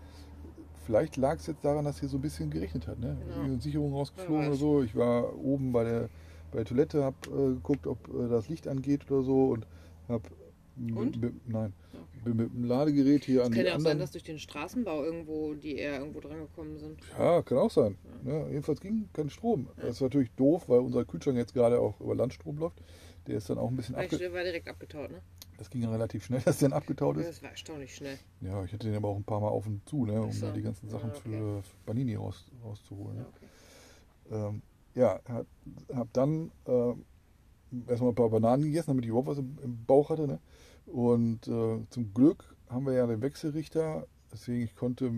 Vielleicht 0.84 1.16
lag 1.16 1.36
es 1.38 1.46
jetzt 1.46 1.64
daran, 1.64 1.84
dass 1.84 2.00
hier 2.00 2.08
so 2.08 2.18
ein 2.18 2.22
bisschen 2.22 2.50
geregnet 2.50 2.86
hat, 2.88 2.98
ne? 2.98 3.16
Genau. 3.36 3.58
Sicherung 3.60 3.92
rausgeflogen 3.92 4.48
oder 4.48 4.56
so. 4.56 4.82
Ich 4.82 4.96
war 4.96 5.36
oben 5.38 5.72
bei 5.72 5.84
der, 5.84 6.08
bei 6.50 6.58
der 6.58 6.64
Toilette, 6.64 7.04
habe 7.04 7.16
äh, 7.28 7.54
geguckt, 7.54 7.86
ob 7.86 8.08
äh, 8.08 8.28
das 8.28 8.48
Licht 8.48 8.66
angeht 8.66 9.08
oder 9.10 9.22
so 9.22 9.50
und 9.50 9.66
habe 10.08 10.28
Und? 10.76 11.18
nein, 11.46 11.72
Okay. 11.92 12.20
bin 12.24 12.36
mit 12.36 12.52
dem 12.54 12.64
Ladegerät 12.64 13.24
hier 13.24 13.40
Es 13.40 13.46
an 13.46 13.52
kann 13.52 13.60
die 13.62 13.66
ja 13.68 13.74
auch 13.74 13.80
sein, 13.80 13.92
anderen. 13.92 13.98
dass 14.00 14.12
durch 14.12 14.24
den 14.24 14.38
Straßenbau 14.38 15.04
irgendwo 15.04 15.54
die 15.54 15.76
eher 15.76 15.98
irgendwo 15.98 16.20
dran 16.20 16.38
gekommen 16.38 16.78
sind. 16.78 16.98
Ja, 17.18 17.42
kann 17.42 17.58
auch 17.58 17.70
sein. 17.70 17.96
Ne? 18.22 18.46
Jedenfalls 18.48 18.80
ging 18.80 19.08
kein 19.12 19.30
Strom. 19.30 19.68
Das 19.76 19.96
ist 19.96 20.00
natürlich 20.00 20.30
doof, 20.32 20.68
weil 20.68 20.80
unser 20.80 21.04
Kühlschrank 21.04 21.36
jetzt 21.36 21.54
gerade 21.54 21.80
auch 21.80 22.00
über 22.00 22.14
Landstrom 22.14 22.58
läuft. 22.58 22.82
Der 23.26 23.36
ist 23.36 23.50
dann 23.50 23.58
auch 23.58 23.68
ein 23.68 23.76
bisschen 23.76 23.94
abge 23.94 24.32
war 24.32 24.42
direkt 24.42 24.68
abgetaut, 24.68 25.10
ne? 25.10 25.20
Das 25.62 25.70
ging 25.70 25.84
relativ 25.84 26.24
schnell, 26.24 26.40
dass 26.44 26.58
der 26.58 26.70
dann 26.70 26.76
abgetaut 26.76 27.16
ist. 27.18 27.28
Das 27.28 27.42
war 27.44 27.50
erstaunlich 27.50 27.94
schnell. 27.94 28.18
Ja, 28.40 28.64
ich 28.64 28.72
hatte 28.72 28.88
den 28.88 28.96
aber 28.96 29.10
auch 29.10 29.16
ein 29.16 29.22
paar 29.22 29.38
Mal 29.40 29.46
auf 29.48 29.64
und 29.68 29.88
zu, 29.88 30.04
ne, 30.06 30.20
um 30.20 30.32
so. 30.32 30.46
da 30.46 30.52
die 30.52 30.60
ganzen 30.62 30.88
Sachen 30.88 31.10
Ah, 31.10 31.14
okay. 31.16 31.20
für 31.38 31.62
Panini 31.86 32.16
raus, 32.16 32.50
rauszuholen. 32.64 33.16
Ja, 33.18 33.22
Ne? 33.22 33.28
okay. 33.28 34.48
Ähm, 34.48 34.62
ja, 34.96 35.20
hab, 35.28 35.46
hab 35.94 36.12
dann 36.14 36.50
äh, 36.66 36.94
erstmal 37.88 38.10
ein 38.10 38.14
paar 38.16 38.28
Bananen 38.30 38.64
gegessen, 38.64 38.88
damit 38.90 39.04
ich 39.04 39.10
überhaupt 39.10 39.28
was 39.28 39.38
im, 39.38 39.56
im 39.62 39.84
Bauch 39.84 40.10
hatte. 40.10 40.26
Ne? 40.26 40.40
Und 40.86 41.46
äh, 41.46 41.78
zum 41.90 42.12
Glück 42.12 42.56
haben 42.68 42.84
wir 42.84 42.94
ja 42.94 43.06
den 43.06 43.22
Wechselrichter, 43.22 44.08
deswegen 44.32 44.62
ich 44.64 44.74
konnte 44.74 45.12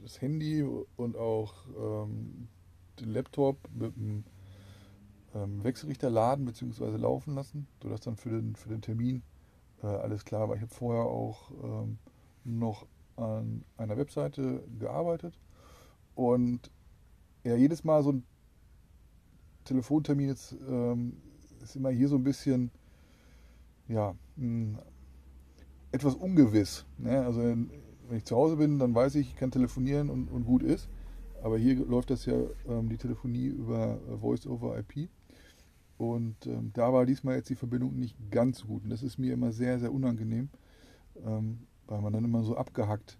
das 0.00 0.20
Handy 0.20 0.62
und 0.94 1.16
auch 1.16 1.54
ähm, 1.76 2.46
den 3.00 3.08
Laptop 3.08 3.56
mit 3.74 3.96
dem 3.96 4.22
ähm, 5.34 5.64
Wechselrichter 5.64 6.08
laden 6.08 6.44
bzw. 6.44 6.96
laufen 6.98 7.34
lassen, 7.34 7.66
sodass 7.82 8.02
dann 8.02 8.14
für 8.16 8.30
den, 8.30 8.54
für 8.54 8.68
den 8.68 8.80
Termin 8.80 9.22
äh, 9.82 9.86
alles 9.86 10.24
klar 10.24 10.48
war. 10.48 10.56
Ich 10.56 10.62
habe 10.62 10.74
vorher 10.74 11.04
auch 11.04 11.50
ähm, 11.62 11.98
noch 12.44 12.86
an 13.16 13.64
einer 13.76 13.96
Webseite 13.96 14.62
gearbeitet 14.78 15.38
und 16.14 16.70
ja, 17.44 17.56
jedes 17.56 17.84
Mal 17.84 18.02
so 18.02 18.12
ein 18.12 18.24
Telefontermin 19.64 20.30
ist, 20.30 20.56
ähm, 20.68 21.16
ist 21.62 21.76
immer 21.76 21.90
hier 21.90 22.08
so 22.08 22.16
ein 22.16 22.24
bisschen, 22.24 22.70
ja, 23.88 24.14
mh, 24.36 24.78
etwas 25.92 26.14
ungewiss. 26.14 26.86
Ne? 26.98 27.24
Also 27.24 27.40
wenn 27.42 27.70
ich 28.16 28.24
zu 28.24 28.36
Hause 28.36 28.56
bin, 28.56 28.78
dann 28.78 28.94
weiß 28.94 29.14
ich, 29.16 29.28
ich 29.28 29.36
kann 29.36 29.50
telefonieren 29.50 30.10
und, 30.10 30.28
und 30.28 30.44
gut 30.44 30.62
ist. 30.62 30.88
Aber 31.42 31.58
hier 31.58 31.74
läuft 31.86 32.10
das 32.10 32.24
ja 32.26 32.34
ähm, 32.68 32.88
die 32.88 32.96
Telefonie 32.96 33.46
über 33.46 33.98
Voice 34.20 34.46
over 34.46 34.78
IP. 34.78 35.08
Und 36.02 36.46
ähm, 36.46 36.72
da 36.74 36.92
war 36.92 37.06
diesmal 37.06 37.36
jetzt 37.36 37.48
die 37.48 37.54
Verbindung 37.54 37.96
nicht 37.96 38.16
ganz 38.32 38.58
so 38.58 38.66
gut. 38.66 38.82
Und 38.82 38.90
das 38.90 39.04
ist 39.04 39.18
mir 39.18 39.32
immer 39.32 39.52
sehr, 39.52 39.78
sehr 39.78 39.92
unangenehm, 39.92 40.48
ähm, 41.24 41.60
weil 41.86 42.00
man 42.00 42.12
dann 42.12 42.24
immer 42.24 42.42
so 42.42 42.56
abgehackt 42.56 43.18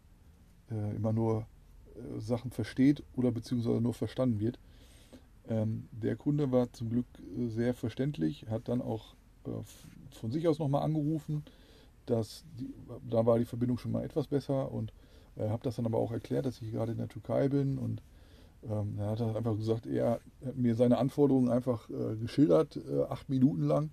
äh, 0.69 0.97
immer 0.97 1.13
nur 1.13 1.47
äh, 1.95 2.21
Sachen 2.21 2.51
versteht 2.51 3.05
oder 3.15 3.31
beziehungsweise 3.31 3.81
nur 3.81 3.95
verstanden 3.95 4.41
wird. 4.41 4.59
Ähm, 5.49 5.89
der 5.93 6.17
Kunde 6.17 6.51
war 6.51 6.73
zum 6.73 6.91
Glück 6.91 7.07
äh, 7.19 7.47
sehr 7.49 7.73
verständlich, 7.73 8.47
hat 8.51 8.69
dann 8.69 8.83
auch 8.83 9.15
äh, 9.47 9.51
von 10.11 10.33
sich 10.33 10.49
aus 10.49 10.59
nochmal 10.59 10.83
angerufen. 10.83 11.45
Dass 12.07 12.45
die, 12.59 12.75
da 13.09 13.25
war 13.27 13.39
die 13.39 13.45
Verbindung 13.45 13.79
schon 13.79 13.93
mal 13.93 14.05
etwas 14.05 14.27
besser 14.27 14.73
und 14.73 14.93
äh, 15.37 15.49
habe 15.49 15.63
das 15.63 15.77
dann 15.77 15.87
aber 15.87 15.99
auch 15.99 16.11
erklärt, 16.11 16.47
dass 16.47 16.61
ich 16.61 16.73
gerade 16.73 16.91
in 16.91 16.99
der 16.99 17.09
Türkei 17.09 17.49
bin 17.49 17.79
und 17.79 18.03
ähm, 18.69 18.99
er 18.99 19.11
hat 19.11 19.21
einfach 19.21 19.57
gesagt, 19.57 19.87
er 19.87 20.21
hat 20.45 20.57
mir 20.57 20.75
seine 20.77 20.99
Anforderungen 20.99 21.51
einfach 21.51 21.89
äh, 21.91 22.17
geschildert, 22.17 22.77
äh, 22.77 23.03
acht 23.05 23.29
Minuten 23.29 23.63
lang 23.63 23.91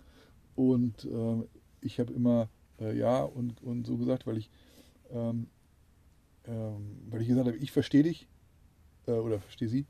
und 0.55 1.05
äh, 1.05 1.43
ich 1.81 1.99
habe 1.99 2.13
immer 2.13 2.49
äh, 2.79 2.97
ja 2.97 3.23
und, 3.23 3.61
und 3.63 3.85
so 3.87 3.97
gesagt, 3.97 4.27
weil 4.27 4.37
ich 4.37 4.49
ähm, 5.11 5.47
ähm, 6.45 6.97
weil 7.09 7.21
ich 7.21 7.27
gesagt 7.27 7.47
habe, 7.47 7.57
ich 7.57 7.71
verstehe 7.71 8.03
dich 8.03 8.27
äh, 9.07 9.11
oder 9.11 9.39
verstehe 9.39 9.67
sie. 9.67 9.85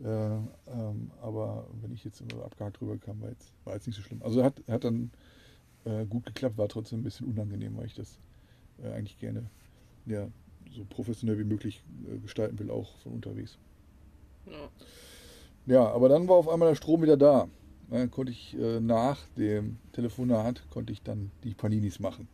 Äh, 0.00 0.06
ähm, 0.06 1.10
aber 1.22 1.68
wenn 1.80 1.92
ich 1.92 2.04
jetzt 2.04 2.20
immer 2.20 2.44
abgehakt 2.44 2.80
drüber 2.80 2.96
kam, 2.98 3.20
war 3.20 3.30
jetzt, 3.30 3.52
war 3.64 3.74
jetzt 3.74 3.86
nicht 3.86 3.96
so 3.96 4.02
schlimm. 4.02 4.22
Also 4.22 4.42
hat, 4.42 4.62
hat 4.68 4.84
dann 4.84 5.10
gut 6.08 6.24
geklappt, 6.24 6.56
war 6.56 6.66
trotzdem 6.68 7.00
ein 7.00 7.02
bisschen 7.02 7.26
unangenehm, 7.26 7.76
weil 7.76 7.84
ich 7.84 7.94
das 7.94 8.18
eigentlich 8.82 9.18
gerne 9.18 9.50
ja, 10.06 10.28
so 10.70 10.82
professionell 10.86 11.38
wie 11.38 11.44
möglich 11.44 11.84
gestalten 12.22 12.58
will, 12.58 12.70
auch 12.70 12.96
von 13.00 13.12
unterwegs. 13.12 13.58
Ja. 14.46 14.70
Ja, 15.66 15.88
aber 15.88 16.08
dann 16.08 16.28
war 16.28 16.36
auf 16.36 16.48
einmal 16.48 16.68
der 16.70 16.76
Strom 16.76 17.02
wieder 17.02 17.16
da. 17.16 17.48
Dann 17.90 18.10
konnte 18.10 18.32
ich 18.32 18.56
äh, 18.58 18.80
nach 18.80 19.26
dem 19.36 19.78
Telefonat 19.92 20.68
konnte 20.70 20.92
ich 20.92 21.02
dann 21.02 21.30
die 21.42 21.54
Paninis 21.54 22.00
machen. 22.00 22.28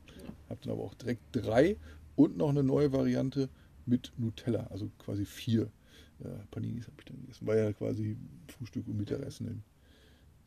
Habe 0.49 0.61
dann 0.63 0.73
aber 0.73 0.83
auch 0.85 0.95
direkt 0.95 1.23
drei 1.33 1.77
und 2.17 2.37
noch 2.37 2.49
eine 2.51 2.63
neue 2.63 2.93
Variante 2.93 3.49
mit 3.87 4.13
Nutella, 4.17 4.67
also 4.71 4.91
quasi 4.99 5.25
vier 5.25 5.71
äh, 6.21 6.29
Paninis 6.51 6.87
habe 6.87 6.97
ich 6.99 7.05
dann 7.07 7.21
gegessen. 7.21 7.47
War 7.47 7.57
ja 7.57 7.73
quasi 7.73 8.17
Frühstück 8.49 8.87
und 8.87 8.97
Mittagessen 8.97 9.47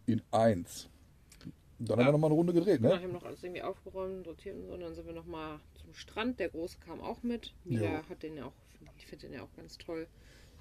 in, 0.08 0.13
in 0.15 0.22
eins. 0.32 0.89
Dann 1.79 2.00
Ja. 2.00 2.05
haben 2.05 2.08
wir 2.10 2.12
nochmal 2.13 2.29
eine 2.29 2.36
Runde 2.38 2.53
gedreht, 2.53 2.82
Ja, 2.82 2.89
ne? 2.89 2.96
ich 2.98 3.03
habe 3.03 3.13
noch 3.13 3.24
alles 3.24 3.43
irgendwie 3.43 3.62
aufgeräumt, 3.62 4.25
sortiert 4.25 4.55
und 4.55 4.67
so. 4.67 4.74
Und 4.74 4.82
dann 4.82 4.93
sind 4.96 5.05
wir 5.05 5.13
nochmal 5.13 5.60
zum 5.82 5.93
Strand. 5.93 6.39
Der 6.39 6.50
Große 6.50 6.77
kam 6.79 7.01
auch 7.01 7.24
mit. 7.24 7.53
Mila 7.65 7.82
Jo. 7.82 8.10
hat 8.10 8.24
den 8.24 8.38
ja 8.38 8.46
auch, 8.46 8.53
ich 8.98 9.05
finde 9.05 9.27
den 9.27 9.34
ja 9.34 9.43
auch 9.43 9.53
ganz 9.55 9.77
toll. 9.77 10.08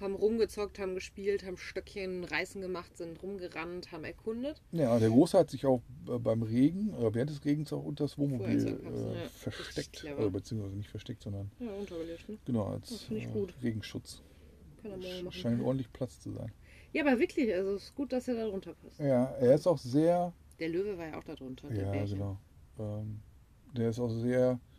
Haben 0.03 0.15
rumgezockt, 0.15 0.79
haben 0.79 0.95
gespielt, 0.95 1.45
haben 1.45 1.55
Stöckchen, 1.55 2.25
Reißen 2.25 2.59
gemacht, 2.59 2.97
sind 2.97 3.23
rumgerannt, 3.23 3.93
haben 3.93 4.03
erkundet. 4.03 4.61
Ja, 4.73 4.99
der 4.99 5.09
Große 5.09 5.37
hat 5.37 5.49
sich 5.49 5.65
auch 5.65 5.81
äh, 6.09 6.19
beim 6.19 6.43
Regen, 6.43 6.93
äh, 6.93 7.13
während 7.13 7.29
des 7.29 7.45
Regens 7.45 7.71
auch 7.71 7.81
unter 7.83 8.03
das 8.03 8.17
Wohnmobil 8.17 8.67
äh, 8.67 9.21
ja. 9.21 9.29
versteckt. 9.29 10.05
Also, 10.05 10.29
beziehungsweise 10.29 10.75
nicht 10.75 10.89
versteckt, 10.89 11.23
sondern 11.23 11.49
Ja, 11.57 11.71
untergelegt, 11.71 12.27
ne? 12.27 12.37
genau 12.43 12.65
als 12.65 13.09
äh. 13.11 13.25
Regenschutz. 13.63 14.21
Scheint 15.29 15.63
ordentlich 15.63 15.91
Platz 15.93 16.19
zu 16.19 16.33
sein. 16.33 16.51
Ja, 16.91 17.05
aber 17.05 17.17
wirklich, 17.17 17.53
also 17.53 17.75
es 17.75 17.83
ist 17.83 17.95
gut, 17.95 18.11
dass 18.11 18.27
er 18.27 18.35
da 18.35 18.45
drunter 18.45 18.73
passt. 18.73 18.99
Ja, 18.99 19.31
er 19.39 19.55
ist 19.55 19.65
auch 19.67 19.77
sehr, 19.77 20.33
Der 20.59 20.67
Löwe 20.67 20.97
war 20.97 21.07
ja 21.07 21.17
auch 21.17 21.23
da 21.23 21.35
drunter. 21.35 21.69
der 21.69 21.95
ja 21.95 22.05
genau, 22.05 22.37
ähm, 22.77 23.21
der 23.71 23.89
ist 23.89 23.99
auch 23.99 24.09
sehr 24.09 24.51
äh, 24.51 24.72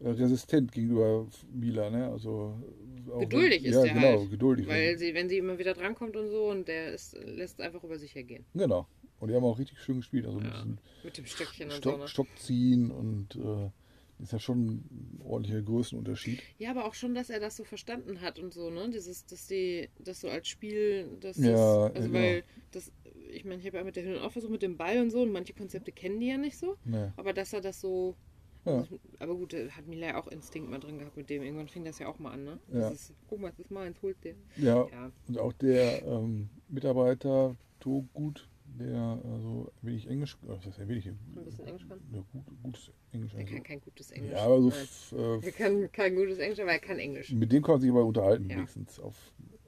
resistent 0.00 0.72
gegenüber 0.72 1.26
Mila, 1.52 1.90
ne? 1.90 2.10
Also 2.10 2.56
Geduldig 3.20 3.62
wenn, 3.64 3.70
ist 3.70 3.76
ja, 3.76 3.82
der 3.84 3.94
genau, 3.94 4.20
halt. 4.20 4.30
geduldig. 4.30 4.66
Weil 4.68 4.98
sie, 4.98 5.14
wenn 5.14 5.28
sie 5.28 5.38
immer 5.38 5.58
wieder 5.58 5.74
drankommt 5.74 6.16
und 6.16 6.28
so, 6.28 6.50
und 6.50 6.68
der 6.68 6.92
ist, 6.92 7.16
lässt 7.24 7.60
einfach 7.60 7.82
über 7.84 7.98
sich 7.98 8.14
ergehen. 8.16 8.44
genau. 8.54 8.86
Und 9.20 9.28
die 9.30 9.34
haben 9.34 9.44
auch 9.44 9.58
richtig 9.58 9.80
schön 9.80 9.96
gespielt, 9.96 10.26
also 10.26 10.38
mit 10.38 10.46
Ja. 10.46 10.64
Mit 11.02 11.18
dem 11.18 11.26
Stöckchen 11.26 11.64
und 11.70 11.72
so. 11.72 11.78
Stock, 11.80 11.98
Ne? 11.98 12.06
Stock 12.08 12.26
ziehen 12.36 12.90
und 12.92 13.34
äh, 13.34 13.70
ist 14.22 14.32
ja 14.32 14.38
schon 14.38 14.66
ein 14.66 15.20
ordentlicher 15.24 15.62
Größenunterschied. 15.62 16.40
Ja, 16.58 16.70
aber 16.70 16.84
auch 16.84 16.94
schon, 16.94 17.14
dass 17.16 17.28
er 17.28 17.40
das 17.40 17.56
so 17.56 17.64
verstanden 17.64 18.20
hat 18.20 18.38
und 18.38 18.52
so, 18.54 18.70
ne? 18.70 18.88
Dieses, 18.90 19.26
dass 19.26 19.48
die, 19.48 19.88
das 19.98 20.20
so 20.20 20.28
als 20.28 20.46
Spiel, 20.46 21.08
das 21.20 21.36
Ja, 21.38 21.86
ist, 21.88 21.96
also 21.96 22.08
ja, 22.08 22.14
weil 22.14 22.44
das, 22.70 22.92
ich 23.32 23.44
meine, 23.44 23.60
ich 23.60 23.66
habe 23.66 23.78
ja 23.78 23.84
mit 23.84 23.96
der 23.96 24.04
Hündin 24.04 24.20
auch 24.22 24.30
versucht 24.30 24.52
mit 24.52 24.62
dem 24.62 24.76
Ball 24.76 25.00
und 25.00 25.10
so 25.10 25.22
und 25.22 25.32
manche 25.32 25.52
Konzepte 25.52 25.90
kennen 25.90 26.20
die 26.20 26.28
ja 26.28 26.36
nicht 26.38 26.56
so, 26.58 26.76
Ne. 26.84 27.12
aber 27.16 27.32
dass 27.32 27.52
er 27.52 27.60
das 27.60 27.80
so, 27.80 28.14
Ja. 28.68 28.84
aber 29.18 29.34
gut, 29.34 29.52
da 29.52 29.58
hat 29.70 29.86
Mila 29.86 30.06
ja 30.08 30.16
auch 30.20 30.28
Instinkt 30.28 30.70
mal 30.70 30.78
drin 30.78 30.98
gehabt 30.98 31.16
mit 31.16 31.28
dem, 31.30 31.42
irgendwann 31.42 31.68
fing 31.68 31.84
das 31.84 31.98
ja 31.98 32.08
auch 32.08 32.18
mal 32.18 32.32
an, 32.32 32.44
ne? 32.44 32.58
Ja. 32.72 32.90
Dieses, 32.90 33.12
guck 33.28 33.40
mal, 33.40 33.50
das 33.50 33.60
ist 33.60 33.70
meins, 33.70 34.00
holt 34.02 34.16
der. 34.24 34.34
Ja, 34.56 34.86
Ja, 34.90 35.10
und 35.28 35.38
auch 35.38 35.52
der 35.54 36.02
ähm, 36.06 36.48
Mitarbeiter 36.68 37.56
Togut, 37.80 38.48
der 38.78 39.20
also 39.24 39.70
wenig 39.82 40.06
Englisch, 40.08 40.36
äh, 40.44 40.48
was 40.48 40.66
heißt 40.66 40.78
ja 40.78 40.88
wenig, 40.88 41.06
ein 41.06 41.18
bisschen 41.44 41.66
Englisch 41.66 41.88
kann. 41.88 42.00
ja, 42.12 42.22
gut, 42.32 42.42
gutes 42.62 42.90
Englisch. 43.12 43.32
Er 43.34 43.40
Also. 43.40 43.52
kann 43.54 43.62
kein 43.62 43.80
gutes 43.80 44.10
Englisch. 44.10 44.32
Ja, 44.32 44.44
aber 44.44 44.60
so 44.60 45.16
äh, 45.16 45.46
Er 45.46 45.52
kann 45.52 45.92
kein 45.92 46.14
gutes 46.14 46.38
Englisch, 46.38 46.60
aber 46.60 46.72
er 46.72 46.78
kann 46.78 46.98
Englisch. 46.98 47.32
mit 47.32 47.50
dem 47.52 47.62
kann 47.62 47.74
man 47.74 47.80
sich 47.80 47.90
aber 47.90 48.04
unterhalten, 48.04 48.48
wenigstens 48.48 49.00
auf. 49.00 49.16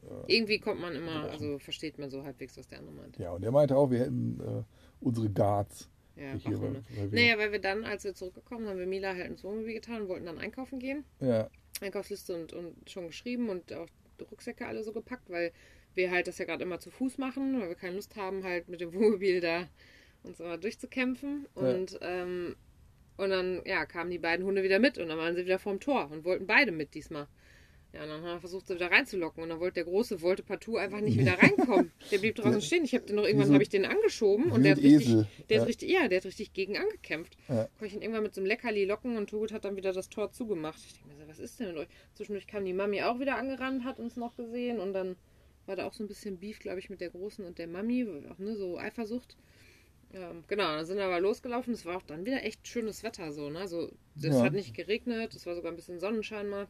Äh, 0.02 0.34
Irgendwie 0.36 0.58
kommt 0.58 0.80
man 0.80 0.94
immer, 0.94 1.30
also 1.30 1.58
versteht 1.58 1.98
man 1.98 2.10
so 2.10 2.22
halbwegs, 2.24 2.56
was 2.56 2.66
der 2.68 2.78
andere 2.80 2.94
meint. 2.94 3.18
ja, 3.18 3.32
und 3.32 3.42
der 3.42 3.52
meinte 3.52 3.76
auch, 3.76 3.90
wir 3.90 4.00
hätten 4.00 4.40
äh, 4.40 4.62
unsere 5.00 5.28
Guards 5.30 5.88
Ja, 6.20 6.34
hier, 6.34 6.60
weil, 6.60 6.82
Naja, 7.10 7.38
weil 7.38 7.52
wir 7.52 7.60
dann, 7.60 7.84
als 7.84 8.04
wir 8.04 8.14
zurückgekommen 8.14 8.60
sind, 8.64 8.70
haben 8.70 8.78
wir 8.78 8.86
Mila 8.86 9.14
halt 9.14 9.26
ins 9.26 9.42
Wohnmobil 9.42 9.74
getan 9.74 10.02
und 10.02 10.08
wollten 10.08 10.26
dann 10.26 10.38
einkaufen 10.38 10.78
gehen. 10.78 11.04
ja, 11.20 11.48
Einkaufsliste 11.80 12.34
und, 12.34 12.52
und 12.52 12.90
schon 12.90 13.06
geschrieben 13.06 13.48
und 13.48 13.72
auch 13.72 13.88
die 14.20 14.24
Rucksäcke 14.24 14.66
alle 14.66 14.82
so 14.84 14.92
gepackt, 14.92 15.30
weil 15.30 15.50
wir 15.94 16.10
halt 16.10 16.26
das 16.26 16.36
ja 16.36 16.44
gerade 16.44 16.62
immer 16.62 16.78
zu 16.78 16.90
Fuß 16.90 17.16
machen, 17.16 17.58
weil 17.58 17.68
wir 17.70 17.74
keine 17.74 17.96
Lust 17.96 18.16
haben, 18.16 18.44
halt 18.44 18.68
mit 18.68 18.80
dem 18.82 18.92
Wohnmobil 18.94 19.40
da 19.40 19.66
uns 20.22 20.40
immer 20.40 20.58
durchzukämpfen. 20.58 21.46
Ja. 21.56 21.62
Und, 21.62 21.98
ähm, 22.02 22.56
und 23.16 23.30
dann 23.30 23.62
ja, 23.64 23.86
kamen 23.86 24.10
die 24.10 24.18
beiden 24.18 24.44
Hunde 24.44 24.62
wieder 24.62 24.78
mit 24.78 24.98
und 24.98 25.08
dann 25.08 25.18
waren 25.18 25.34
sie 25.34 25.44
wieder 25.44 25.58
vorm 25.58 25.80
Tor 25.80 26.10
und 26.10 26.24
wollten 26.24 26.46
beide 26.46 26.72
mit 26.72 26.94
diesmal. 26.94 27.26
Ja, 27.92 28.04
und 28.04 28.08
dann 28.08 28.22
haben 28.22 28.34
wir 28.34 28.40
versucht, 28.40 28.68
sie 28.68 28.74
wieder 28.76 28.90
reinzulocken. 28.90 29.42
Und 29.42 29.48
dann 29.48 29.58
wollte 29.58 29.74
der 29.74 29.84
Große, 29.84 30.22
wollte 30.22 30.44
partout 30.44 30.76
einfach 30.76 31.00
nicht 31.00 31.18
wieder 31.18 31.34
reinkommen. 31.42 31.90
Der 32.12 32.18
blieb 32.18 32.34
draußen 32.36 32.60
stehen. 32.62 32.84
Ich 32.84 32.94
habe 32.94 33.04
den 33.04 33.16
noch 33.16 33.24
irgendwann 33.24 33.52
habe 33.52 33.62
ich 33.62 33.68
den 33.68 33.84
angeschoben 33.84 34.52
und 34.52 34.62
der 34.62 34.72
hat 34.72 34.82
richtig, 34.82 35.26
der 35.48 35.56
ja. 35.56 35.62
ist 35.62 35.68
richtig, 35.68 35.90
ja, 35.90 36.06
der 36.08 36.18
hat 36.18 36.24
richtig 36.24 36.52
gegen 36.52 36.78
angekämpft. 36.78 37.36
Ja. 37.48 37.64
Konnte 37.78 37.86
ich 37.86 37.94
ihn 37.94 38.02
irgendwann 38.02 38.22
mit 38.22 38.34
so 38.34 38.40
einem 38.40 38.46
Leckerli 38.46 38.84
locken 38.84 39.16
und 39.16 39.28
Togut 39.30 39.52
hat 39.52 39.64
dann 39.64 39.76
wieder 39.76 39.92
das 39.92 40.08
Tor 40.08 40.30
zugemacht. 40.30 40.78
Ich 40.86 40.92
denke 40.94 41.08
mir 41.08 41.16
so, 41.16 41.28
was 41.28 41.38
ist 41.40 41.58
denn 41.58 41.68
mit 41.68 41.76
euch? 41.78 41.88
Zwischendurch 42.14 42.46
kam 42.46 42.64
die 42.64 42.72
Mami 42.72 43.02
auch 43.02 43.18
wieder 43.18 43.36
angerannt, 43.36 43.84
hat 43.84 43.98
uns 43.98 44.16
noch 44.16 44.36
gesehen 44.36 44.78
und 44.78 44.92
dann 44.92 45.16
war 45.66 45.74
da 45.76 45.86
auch 45.86 45.92
so 45.92 46.04
ein 46.04 46.08
bisschen 46.08 46.38
Beef, 46.38 46.60
glaube 46.60 46.78
ich, 46.78 46.90
mit 46.90 47.00
der 47.00 47.10
Großen 47.10 47.44
und 47.44 47.58
der 47.58 47.66
Mami, 47.66 48.06
auch 48.30 48.38
ne, 48.38 48.56
so 48.56 48.78
Eifersucht. 48.78 49.36
Ähm, 50.12 50.42
genau, 50.48 50.64
dann 50.76 50.84
sind 50.86 50.96
wir 50.96 51.04
aber 51.04 51.20
losgelaufen. 51.20 51.74
Es 51.74 51.84
war 51.84 51.96
auch 51.96 52.02
dann 52.02 52.24
wieder 52.24 52.44
echt 52.44 52.66
schönes 52.66 53.02
Wetter 53.02 53.32
so, 53.32 53.50
ne? 53.50 53.68
So, 53.68 53.90
es 54.16 54.24
Ja. 54.24 54.42
hat 54.42 54.52
nicht 54.52 54.74
geregnet, 54.74 55.34
es 55.34 55.46
war 55.46 55.54
sogar 55.54 55.72
ein 55.72 55.76
bisschen 55.76 56.00
Sonnenschein 56.00 56.48
mal. 56.48 56.66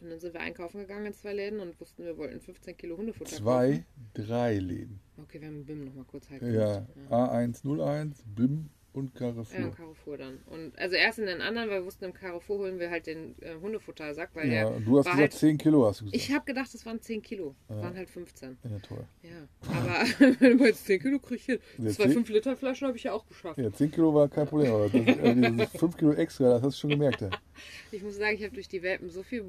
Und 0.00 0.10
dann 0.10 0.20
sind 0.20 0.32
wir 0.34 0.40
einkaufen 0.40 0.80
gegangen 0.80 1.06
in 1.06 1.14
zwei 1.14 1.32
Läden 1.32 1.60
und 1.60 1.78
wussten, 1.80 2.04
wir 2.04 2.16
wollten 2.16 2.40
15 2.40 2.76
Kilo 2.76 2.96
Hundefutter 2.96 3.36
zwei, 3.36 3.84
drei 4.14 4.58
Läden. 4.58 5.00
kaufen. 5.16 5.22
Okay, 5.24 5.40
wir 5.40 5.48
haben 5.48 5.64
BIM 5.64 5.84
noch 5.86 5.94
mal 5.94 6.04
kurz 6.04 6.30
halt 6.30 6.42
Ja, 6.42 6.80
gemacht. 6.94 7.12
A101, 7.12 8.12
BIM 8.34 8.70
und 8.98 9.12
Ja, 9.14 9.18
Carrefour. 9.20 9.58
im 9.58 9.74
Carrefour 9.74 10.16
dann. 10.18 10.38
Und 10.46 10.78
also 10.78 10.96
erst 10.96 11.18
in 11.18 11.26
den 11.26 11.40
anderen, 11.40 11.68
weil 11.70 11.80
wir 11.80 11.86
wussten, 11.86 12.04
im 12.04 12.12
Carrefour 12.12 12.58
holen 12.58 12.78
wir 12.78 12.90
halt 12.90 13.06
den 13.06 13.34
äh, 13.40 13.54
Hundefuttersack, 13.60 14.30
weil 14.34 14.48
Ja, 14.52 14.68
der. 14.70 14.80
du 14.80 14.98
hast 14.98 15.04
gesagt 15.06 15.18
halt- 15.20 15.32
10 15.32 15.58
Kilo, 15.58 15.86
hast 15.86 16.00
du 16.00 16.04
gesagt. 16.06 16.16
Ich 16.22 16.32
habe 16.34 16.44
gedacht, 16.44 16.74
es 16.74 16.84
waren 16.84 17.00
10 17.00 17.22
Kilo. 17.22 17.54
Ja. 17.68 17.82
waren 17.82 17.96
halt 17.96 18.10
15. 18.10 18.58
ja, 18.64 18.78
toll. 18.80 19.04
Ja. 19.22 19.48
Aber 19.72 20.04
wenn 20.40 20.58
du 20.58 20.64
jetzt 20.66 20.84
10 20.86 21.00
Kilo 21.00 21.18
kriegst, 21.18 21.48
Ja, 21.48 21.56
zwei 21.90 22.04
10 22.04 22.12
5 22.12 22.28
Liter 22.30 22.56
Flaschen 22.56 22.86
habe 22.88 22.96
ich 22.96 23.04
ja 23.04 23.12
auch 23.12 23.26
geschafft. 23.26 23.58
Ja, 23.58 23.72
10 23.72 23.90
Kilo 23.90 24.12
war 24.14 24.28
kein 24.28 24.46
Problem, 24.46 24.72
aber 24.72 24.88
das, 24.88 24.94
äh, 24.94 25.34
diese 25.34 25.66
5 25.78 25.96
Kilo 25.96 26.12
extra, 26.12 26.44
das 26.50 26.62
hast 26.62 26.74
du 26.76 26.80
schon 26.80 26.90
gemerkt. 26.90 27.20
Ja, 27.20 27.30
Ich 27.92 28.02
muss 28.02 28.16
sagen, 28.16 28.34
ich 28.36 28.42
habe 28.44 28.54
durch 28.54 28.68
die 28.68 28.82
Welpen 28.82 29.08
so 29.10 29.22
viel 29.22 29.44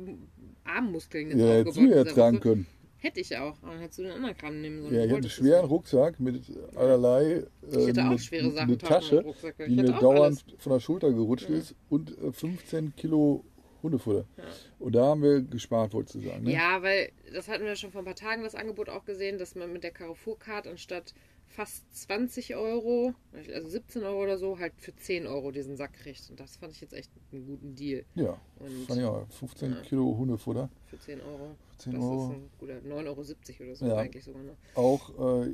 Armmuskeln 0.63 1.29
jetzt 1.29 1.39
ja 1.39 1.47
hättest 1.53 1.77
du 1.77 1.81
aufgebaut. 1.81 1.95
ja 1.97 2.03
dieser 2.03 2.15
tragen 2.15 2.37
Woche. 2.37 2.43
können. 2.43 2.67
Hätte 3.01 3.19
ich 3.21 3.35
auch. 3.37 3.55
Aber 3.63 3.71
dann 3.71 3.79
hättest 3.79 3.99
du 3.99 4.03
den 4.03 4.11
anderen 4.11 4.35
Kram 4.37 4.61
nehmen 4.61 4.81
sollen. 4.81 4.93
Ja, 4.93 5.05
ich 5.05 5.11
hatte 5.11 5.21
einen 5.21 5.29
schweren. 5.29 5.65
Rucksack 5.65 6.19
mit 6.19 6.43
allerlei. 6.75 7.23
Äh, 7.23 7.43
Ich 7.69 7.87
hätte 7.87 8.01
auch 8.01 8.05
eine, 8.07 8.19
schwere 8.19 8.51
Sachen 8.51 8.67
eine 8.67 8.77
Tasche, 8.77 9.23
die 9.59 9.63
Ich 9.63 9.75
mir 9.77 9.83
dauernd 9.93 10.19
alles. 10.19 10.45
von 10.57 10.71
der 10.73 10.79
Schulter 10.79 11.11
gerutscht 11.13 11.49
Ja. 11.49 11.55
ist 11.57 11.75
und 11.89 12.17
äh, 12.21 12.31
15 12.31 12.95
Kilo 12.95 13.43
Hundefutter. 13.81 14.25
Ja. 14.37 14.43
Und 14.79 14.93
da 14.95 15.05
haben 15.05 15.21
wir 15.23 15.41
gespart, 15.41 15.93
wolltest 15.93 16.15
du 16.15 16.19
sagen. 16.19 16.43
Ne? 16.43 16.51
Ja, 16.51 16.81
weil 16.81 17.11
das 17.33 17.47
hatten 17.47 17.63
wir 17.63 17.77
schon 17.77 17.91
vor 17.91 18.01
ein 18.01 18.05
paar 18.05 18.15
Tagen 18.15 18.43
das 18.43 18.53
Angebot 18.55 18.89
auch 18.89 19.05
gesehen, 19.05 19.37
dass 19.37 19.55
man 19.55 19.71
mit 19.71 19.83
der 19.85 19.91
Carrefour-Card 19.91 20.67
anstatt 20.67 21.13
fast 21.49 21.83
20 21.95 22.55
Euro, 22.55 23.13
also 23.53 23.67
17 23.69 24.03
Euro 24.03 24.23
oder 24.23 24.37
so, 24.37 24.57
halt 24.59 24.73
für 24.77 24.95
10 24.95 25.27
Euro 25.27 25.51
diesen 25.51 25.75
Sack 25.75 25.93
kriegt. 25.93 26.29
Und 26.29 26.39
das 26.39 26.55
fand 26.57 26.71
ich 26.73 26.81
jetzt 26.81 26.93
echt 26.93 27.09
einen 27.31 27.45
guten 27.47 27.75
Deal. 27.75 28.05
Ja, 28.15 28.39
Und 28.59 28.85
fand 28.87 28.99
ich 28.99 29.05
auch. 29.05 29.27
15 29.31 29.71
Ja. 29.73 29.81
Kilo 29.81 30.15
Hundefutter. 30.17 30.69
für 30.87 30.99
10 30.99 31.19
Euro. 31.21 31.55
10 31.77 31.93
das 31.93 32.01
Euro. 32.03 32.23
ist 32.29 32.35
ein 32.35 32.49
guter 32.59 32.73
9,70 32.81 33.59
Euro 33.61 33.65
oder 33.69 33.75
so 33.75 33.85
Ja. 33.87 33.95
eigentlich 33.97 34.23
sogar. 34.23 34.43
Ne? 34.43 34.55
Auch 34.75 35.09
äh, 35.43 35.53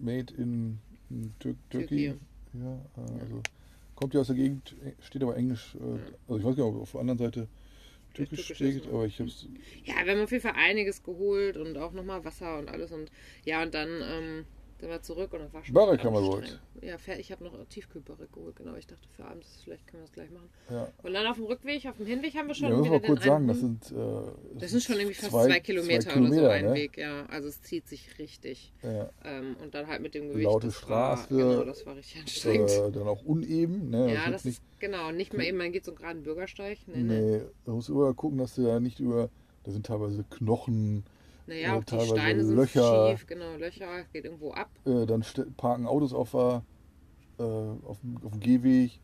made 0.00 0.34
in, 0.34 0.78
in 1.10 1.34
Tür 1.38 1.54
Türkei. 1.70 2.14
Ja, 2.54 2.74
äh, 2.96 3.20
also 3.20 3.40
kommt 3.94 4.14
ja 4.14 4.20
aus 4.20 4.26
der 4.28 4.36
Gegend, 4.36 4.74
steht 5.00 5.22
aber 5.22 5.36
Englisch. 5.36 5.74
Äh, 5.76 5.98
Also 6.28 6.38
ich 6.38 6.44
weiß 6.44 6.56
gar 6.56 6.64
nicht, 6.66 6.74
ob 6.76 6.82
auf 6.82 6.92
der 6.92 7.00
anderen 7.00 7.18
Seite 7.18 7.48
Türkisch 8.14 8.54
steht, 8.54 8.86
ne? 8.86 8.90
aber 8.92 9.04
ich 9.04 9.18
habe 9.20 9.28
es. 9.28 9.46
Ja, 9.84 9.94
wir 10.04 10.12
haben 10.14 10.22
auf 10.22 10.30
jeden 10.30 10.42
Fall 10.42 10.54
einiges 10.56 11.02
geholt 11.02 11.56
und 11.58 11.76
auch 11.76 11.92
nochmal 11.92 12.24
Wasser 12.24 12.58
und 12.58 12.68
alles. 12.70 12.90
Und 12.92 13.10
ja, 13.44 13.62
und 13.62 13.74
dann, 13.74 13.88
ähm, 14.02 14.44
Sind 14.78 14.90
wir 14.90 15.00
zurück 15.00 15.32
und 15.32 15.38
dann 15.40 15.52
war 15.54 15.64
schon 15.64 15.74
wieder 15.74 15.86
haben 15.86 16.14
wir 16.14 16.18
anstrengend. 16.18 16.60
Ja, 16.82 16.96
ich 17.18 17.32
habe 17.32 17.44
noch 17.44 17.52
Tiefkühlbarrik 17.68 18.30
geholt, 18.30 18.56
genau. 18.56 18.74
Ich 18.74 18.86
dachte, 18.86 19.08
für 19.16 19.24
abends 19.24 19.62
vielleicht 19.64 19.86
können 19.86 20.02
wir 20.02 20.06
das 20.06 20.12
gleich 20.12 20.30
machen. 20.30 20.50
Ja. 20.70 20.88
Und 21.02 21.14
dann 21.14 21.26
auf 21.26 21.36
dem 21.36 21.46
Rückweg, 21.46 21.86
auf 21.86 21.96
dem 21.96 22.04
Hinweg 22.06 22.34
haben 22.34 22.48
wir 22.48 22.54
schon 22.54 22.68
Ja, 22.68 22.76
müssen 22.76 22.92
wir 22.92 23.00
kurz 23.00 23.24
sagen, 23.24 23.48
das 23.48 23.60
sind, 23.60 23.90
äh, 23.92 24.58
Das 24.58 24.70
sind 24.72 24.82
schon 24.82 24.96
irgendwie 24.96 25.14
fast 25.14 25.30
zwei- 25.30 25.46
zwei, 25.46 25.60
Kilometer, 25.60 26.10
zwei 26.10 26.20
oder 26.20 26.32
so 26.32 26.46
ein 26.46 26.64
ne? 26.66 26.74
Weg, 26.74 26.98
ja. 26.98 27.24
Also 27.26 27.48
es 27.48 27.62
zieht 27.62 27.88
sich 27.88 28.18
richtig. 28.18 28.74
Ja. 28.82 29.08
Ähm, 29.24 29.56
und 29.62 29.74
dann 29.74 29.86
halt 29.86 30.02
mit 30.02 30.14
dem 30.14 30.28
Gewicht. 30.28 30.44
Laute 30.44 30.66
das 30.66 30.76
Straße, 30.76 31.30
War, 31.30 31.38
genau, 31.38 31.64
das 31.64 31.86
war 31.86 31.96
richtig 31.96 32.20
anstrengend. 32.20 32.70
Äh, 32.70 32.90
dann 32.92 33.08
auch 33.08 33.22
uneben. 33.24 33.88
Ne? 33.88 34.12
ja, 34.12 34.18
Also 34.20 34.32
das 34.32 34.44
jetzt 34.44 34.54
ist 34.58 34.62
genau. 34.78 35.10
Nicht 35.10 35.32
mal 35.32 35.44
eben, 35.44 35.56
man 35.56 35.72
geht 35.72 35.86
so 35.86 35.92
einen 35.92 35.98
geraden 35.98 36.22
Bürgersteig. 36.22 36.78
Nee, 36.86 36.98
nicht, 36.98 37.06
nee. 37.06 37.36
nee, 37.38 37.42
da 37.64 37.72
musst 37.72 37.88
du 37.88 37.94
immer 37.94 38.12
gucken, 38.12 38.36
dass 38.36 38.54
du 38.56 38.64
da 38.64 38.78
nicht 38.78 39.00
über, 39.00 39.30
da 39.64 39.70
sind 39.72 39.86
teilweise 39.86 40.22
Knochen, 40.28 41.04
Naja, 41.46 41.74
äh, 41.74 41.78
auch 41.78 41.84
die 41.84 42.00
Steine 42.00 42.44
sind 42.44 42.56
Löcher. 42.56 43.10
schief, 43.10 43.26
genau, 43.26 43.56
Löcher, 43.56 44.04
geht 44.12 44.24
irgendwo 44.24 44.52
ab. 44.52 44.70
äh, 44.84 45.06
dann 45.06 45.24
parken 45.56 45.86
Autos 45.86 46.12
auf, 46.12 46.32
der, 46.32 46.64
äh, 47.38 47.42
auf, 47.42 48.00
dem, 48.00 48.18
auf 48.24 48.32
dem 48.32 48.40
Gehweg, 48.40 49.00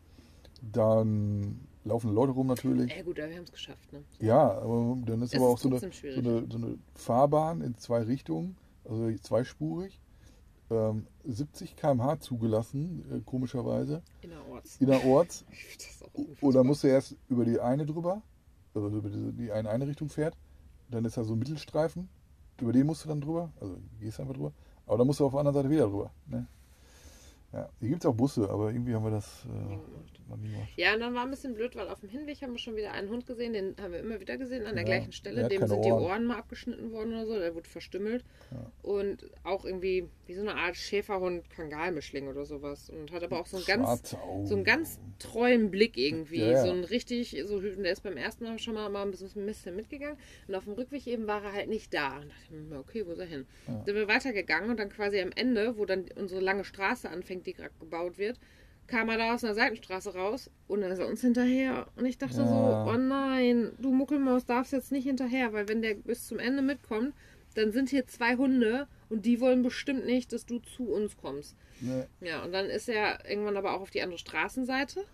dann 0.60 1.60
laufen 1.84 2.12
Leute 2.12 2.32
rum 2.32 2.46
natürlich. 2.46 2.94
Ja 2.94 3.02
gut, 3.02 3.18
aber 3.18 3.28
wir 3.30 3.36
haben 3.36 3.44
es 3.44 3.52
geschafft, 3.52 3.92
ne? 3.92 4.02
Ja, 4.20 4.58
aber 4.58 4.96
dann 5.04 5.22
ist 5.22 5.34
Es 5.34 5.40
aber 5.40 5.48
ist 5.48 5.52
auch 5.52 5.58
so 5.58 5.68
eine, 5.68 5.78
so, 5.80 5.86
eine, 6.20 6.46
so 6.50 6.58
eine 6.58 6.78
Fahrbahn 6.94 7.60
in 7.60 7.76
zwei 7.78 8.02
Richtungen, 8.02 8.56
also 8.84 9.10
zweispurig. 9.18 10.00
Ähm, 10.70 11.06
70 11.24 11.76
km/h 11.76 12.20
zugelassen, 12.20 13.04
äh, 13.12 13.20
komischerweise, 13.26 14.02
Innerorts. 14.22 14.78
innerorts. 14.80 15.44
Dann 16.40 16.66
musst 16.66 16.82
du 16.82 16.88
erst 16.88 17.16
über 17.28 17.44
die 17.44 17.60
eine 17.60 17.84
drüber, 17.84 18.22
also 18.74 18.88
über 18.88 19.10
die, 19.10 19.32
die 19.32 19.52
eine, 19.52 19.68
eine 19.68 19.86
Richtung 19.86 20.08
fährt. 20.08 20.34
Dann 20.90 21.04
ist 21.04 21.16
da 21.18 21.24
so 21.24 21.34
ein 21.34 21.38
Mittelstreifen, 21.38 22.08
über 22.60 22.72
den 22.72 22.86
musst 22.86 23.04
du 23.04 23.08
dann 23.08 23.20
drüber, 23.20 23.50
also 23.60 23.76
gehst 24.00 24.20
einfach 24.20 24.34
drüber. 24.34 24.52
Aber 24.86 24.98
dann 24.98 25.06
musst 25.06 25.20
du 25.20 25.26
auf 25.26 25.32
der 25.32 25.40
anderen 25.40 25.54
Seite 25.54 25.70
wieder 25.70 25.86
drüber. 25.86 26.10
Ne? 26.26 26.46
Ja, 27.52 27.68
hier 27.80 27.90
gibt 27.90 28.02
es 28.02 28.08
auch 28.08 28.14
Busse, 28.14 28.48
aber 28.48 28.68
irgendwie 28.70 28.94
haben 28.94 29.04
wir 29.04 29.10
das 29.10 29.44
äh, 29.44 29.48
gemacht. 29.48 30.20
noch 30.28 30.36
nie 30.38 30.50
gemacht. 30.50 30.68
Ja, 30.76 30.94
und 30.94 31.00
dann 31.00 31.14
war 31.14 31.24
ein 31.24 31.30
bisschen 31.30 31.54
blöd, 31.54 31.76
weil 31.76 31.86
auf 31.88 32.00
dem 32.00 32.08
Hinweg 32.08 32.40
haben 32.40 32.52
wir 32.52 32.58
schon 32.58 32.76
wieder 32.76 32.92
einen 32.92 33.10
Hund 33.10 33.26
gesehen, 33.26 33.52
den 33.52 33.76
haben 33.78 33.92
wir 33.92 34.00
immer 34.00 34.20
wieder 34.20 34.38
gesehen 34.38 34.64
an 34.64 34.74
der 34.74 34.84
Ja, 34.84 34.94
gleichen 34.94 35.12
Stelle. 35.12 35.48
Dem 35.48 35.66
sind 35.66 35.84
die 35.84 35.90
Ohren. 35.90 36.02
Ohren 36.02 36.24
mal 36.24 36.38
abgeschnitten 36.38 36.92
worden 36.92 37.12
oder 37.12 37.26
so, 37.26 37.38
der 37.38 37.54
wurde 37.54 37.68
verstümmelt. 37.68 38.24
Ja. 38.50 38.72
Und 38.80 39.30
auch 39.44 39.66
irgendwie 39.66 40.08
wie 40.26 40.34
so 40.34 40.40
eine 40.40 40.54
Art 40.54 40.76
Schäferhund, 40.76 41.50
Kangalmischling 41.50 42.26
oder 42.26 42.46
sowas. 42.46 42.88
Und 42.88 43.12
hat 43.12 43.22
aber 43.22 43.38
auch 43.38 43.46
so 43.46 43.58
einen 43.58 43.66
ganz, 43.66 44.14
Augen. 44.14 44.46
so 44.46 44.54
einen 44.54 44.64
ganz 44.64 44.98
treuen 45.18 45.70
Blick 45.70 45.98
irgendwie. 45.98 46.40
Ja, 46.40 46.52
ja. 46.52 46.62
So 46.64 46.70
ein 46.70 46.84
richtig, 46.84 47.36
so, 47.44 47.60
der 47.60 47.92
ist 47.92 48.02
beim 48.02 48.16
ersten 48.16 48.44
Mal 48.44 48.58
schon 48.58 48.74
mal, 48.74 48.88
mal 48.88 49.02
ein 49.02 49.10
bisschen 49.10 49.28
ein 49.36 49.44
bisschen 49.46 49.76
mitgegangen. 49.76 50.16
Und 50.48 50.54
auf 50.54 50.64
dem 50.64 50.72
Rückweg 50.72 51.06
eben 51.06 51.26
war 51.26 51.44
er 51.44 51.52
halt 51.52 51.68
nicht 51.68 51.92
da. 51.92 52.16
Und 52.16 52.30
dachte 52.30 52.44
ich 52.50 52.50
mir, 52.52 52.78
okay, 52.78 53.06
wo 53.06 53.12
ist 53.12 53.18
er 53.18 53.26
hin? 53.26 53.46
Ja. 53.68 53.82
Sind 53.84 53.94
wir 53.94 54.08
weitergegangen 54.08 54.70
und 54.70 54.78
dann 54.78 54.88
quasi 54.88 55.20
am 55.20 55.32
Ende, 55.34 55.76
wo 55.76 55.84
dann 55.84 56.06
unsere 56.16 56.40
lange 56.40 56.64
Straße 56.64 57.10
anfängt, 57.10 57.41
die 57.46 57.52
gerade 57.54 57.74
gebaut 57.80 58.18
wird, 58.18 58.38
kam 58.86 59.08
er 59.08 59.16
da 59.18 59.34
aus 59.34 59.44
einer 59.44 59.54
Seitenstraße 59.54 60.14
raus 60.14 60.50
und 60.68 60.80
dann 60.80 60.90
ist 60.90 60.98
er 60.98 61.06
uns 61.06 61.20
hinterher. 61.20 61.86
Und 61.96 62.04
ich 62.06 62.18
dachte 62.18 62.38
Ja. 62.38 62.46
so, 62.46 62.90
oh 62.90 62.96
nein, 62.96 63.72
du 63.78 63.92
Muckelmaus 63.92 64.44
darfst 64.44 64.72
jetzt 64.72 64.92
nicht 64.92 65.04
hinterher, 65.04 65.52
weil 65.52 65.68
wenn 65.68 65.82
der 65.82 65.94
bis 65.94 66.26
zum 66.26 66.38
Ende 66.38 66.62
mitkommt, 66.62 67.14
dann 67.54 67.70
sind 67.72 67.90
hier 67.90 68.06
zwei 68.06 68.36
Hunde 68.36 68.88
und 69.08 69.24
die 69.26 69.40
wollen 69.40 69.62
bestimmt 69.62 70.04
nicht, 70.06 70.32
dass 70.32 70.46
du 70.46 70.58
zu 70.58 70.88
uns 70.88 71.16
kommst. 71.16 71.54
Ne, 71.80 72.08
Ja, 72.20 72.42
und 72.44 72.52
dann 72.52 72.66
ist 72.66 72.88
er 72.88 73.28
irgendwann 73.28 73.56
aber 73.56 73.74
auch 73.74 73.82
auf 73.82 73.90
die 73.90 74.02
andere 74.02 74.18
Straßenseite 74.18 75.04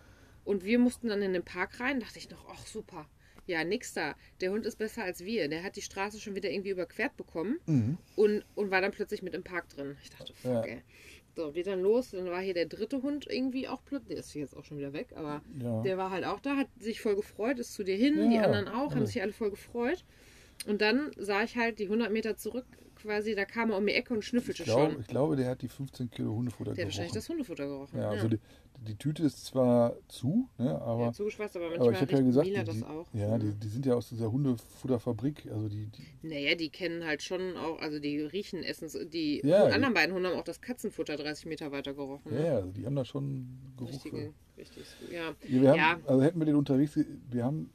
und 0.44 0.64
wir 0.64 0.78
mussten 0.78 1.08
dann 1.08 1.20
in 1.22 1.32
den 1.32 1.42
Park 1.44 1.80
rein. 1.80 2.00
Dachte 2.00 2.18
ich 2.18 2.30
noch, 2.30 2.46
ach 2.50 2.64
super. 2.66 3.06
Ja, 3.46 3.64
nix 3.64 3.94
da. 3.94 4.14
Der 4.42 4.50
Hund 4.52 4.66
ist 4.66 4.76
besser 4.76 5.02
als 5.04 5.24
wir. 5.24 5.48
Der 5.48 5.62
hat 5.62 5.76
die 5.76 5.82
Straße 5.82 6.20
schon 6.20 6.34
wieder 6.36 6.50
irgendwie 6.50 6.68
überquert 6.70 7.16
bekommen 7.16 7.58
mhm. 7.66 7.98
und, 8.14 8.44
und 8.54 8.70
war 8.70 8.82
dann 8.82 8.92
plötzlich 8.92 9.22
mit 9.22 9.34
im 9.34 9.42
Park 9.42 9.68
drin. 9.70 9.96
Ich 10.02 10.10
dachte, 10.10 10.34
fuck, 10.34 10.52
Ja. 10.52 10.62
ey. 10.64 10.82
So, 11.36 11.54
wir 11.54 11.64
dann 11.64 11.82
los. 11.82 12.10
Dann 12.10 12.26
war 12.26 12.40
hier 12.40 12.54
der 12.54 12.66
dritte 12.66 13.02
Hund 13.02 13.26
irgendwie 13.28 13.68
auch 13.68 13.82
plötzlich. 13.84 14.08
Der 14.08 14.18
ist 14.18 14.34
jetzt 14.34 14.56
auch 14.56 14.64
schon 14.64 14.78
wieder 14.78 14.92
weg, 14.92 15.08
aber 15.14 15.42
ja. 15.62 15.82
der 15.82 15.98
war 15.98 16.10
halt 16.10 16.24
auch 16.24 16.40
da, 16.40 16.56
hat 16.56 16.68
sich 16.78 17.00
voll 17.00 17.16
gefreut, 17.16 17.58
ist 17.58 17.74
zu 17.74 17.84
dir 17.84 17.96
hin, 17.96 18.30
die 18.30 18.36
Ja, 18.36 18.42
anderen 18.42 18.68
auch, 18.68 18.94
haben 18.94 19.06
sich 19.06 19.22
alle 19.22 19.32
voll 19.32 19.50
gefreut. 19.50 20.04
Und 20.66 20.80
dann 20.80 21.12
sah 21.16 21.44
ich 21.44 21.56
halt 21.56 21.78
die 21.78 21.84
100 21.84 22.10
Meter 22.10 22.36
zurück, 22.36 22.66
quasi, 22.98 23.34
da 23.34 23.44
kam 23.44 23.70
er 23.70 23.78
um 23.78 23.86
die 23.86 23.94
Ecke 23.94 24.12
und 24.14 24.24
schnüffelte 24.24 24.62
ich, 24.62 24.68
glaub, 24.68 24.90
schon. 24.92 25.00
ich 25.00 25.06
glaube, 25.06 25.36
der 25.36 25.48
hat 25.50 25.62
die 25.62 25.68
15 25.68 26.10
Kilo 26.10 26.34
Hundefutter 26.34 26.74
Der 26.74 26.84
hat 26.84 26.88
wahrscheinlich 26.88 27.12
gerochen. 27.12 27.18
das 27.20 27.28
Hundefutter 27.28 27.66
gerochen. 27.66 27.98
Ja, 27.98 28.10
also 28.10 28.28
die, 28.28 28.38
die 28.86 28.94
Tüte 28.96 29.24
ist 29.24 29.44
zwar 29.46 29.96
zu, 30.08 30.48
ne, 30.58 30.66
ja, 30.66 30.78
aber, 30.78 31.12
zugeschweißt, 31.12 31.56
aber 31.56 31.66
aber 31.66 31.74
manchmal 31.76 31.94
ich 31.94 32.00
habe 32.02 32.12
ja 32.12 32.20
gesagt, 32.20 32.46
die, 32.46 32.52
das 32.54 32.76
die, 32.76 32.84
auch. 32.84 33.06
ja, 33.12 33.38
die, 33.38 33.46
ne? 33.46 33.56
die 33.62 33.68
sind 33.68 33.86
ja 33.86 33.94
aus 33.94 34.08
dieser 34.08 34.30
Hundefutterfabrik, 34.30 35.46
also 35.50 35.68
die, 35.68 35.86
die 35.86 36.06
Naja, 36.28 36.54
die 36.54 36.68
kennen 36.68 37.04
halt 37.04 37.22
schon 37.22 37.56
auch, 37.56 37.80
also 37.80 37.98
die 37.98 38.20
riechen 38.20 38.62
Essens, 38.62 38.96
die 39.12 39.40
Ja, 39.44 39.66
die- 39.66 39.72
anderen 39.72 39.94
beiden 39.94 40.14
Hunde 40.14 40.28
haben 40.30 40.38
auch 40.38 40.44
das 40.44 40.60
Katzenfutter 40.60 41.16
30 41.16 41.46
Meter 41.46 41.72
weiter 41.72 41.94
gerochen. 41.94 42.32
ja, 42.32 42.38
ne? 42.40 42.46
ja, 42.46 42.54
also 42.56 42.70
die 42.70 42.86
haben 42.86 42.96
da 42.96 43.04
schon 43.04 43.48
Geruch. 43.76 43.90
Richtige, 43.92 44.32
richtig, 44.56 44.84
ja. 45.10 45.30
Ja, 45.48 45.60
wir 45.62 45.70
haben, 45.70 45.78
Ja. 45.78 45.98
Also 46.06 46.22
hätten 46.22 46.38
wir 46.38 46.46
den 46.46 46.56
unterwegs, 46.56 46.98
wir 47.30 47.44
haben, 47.44 47.70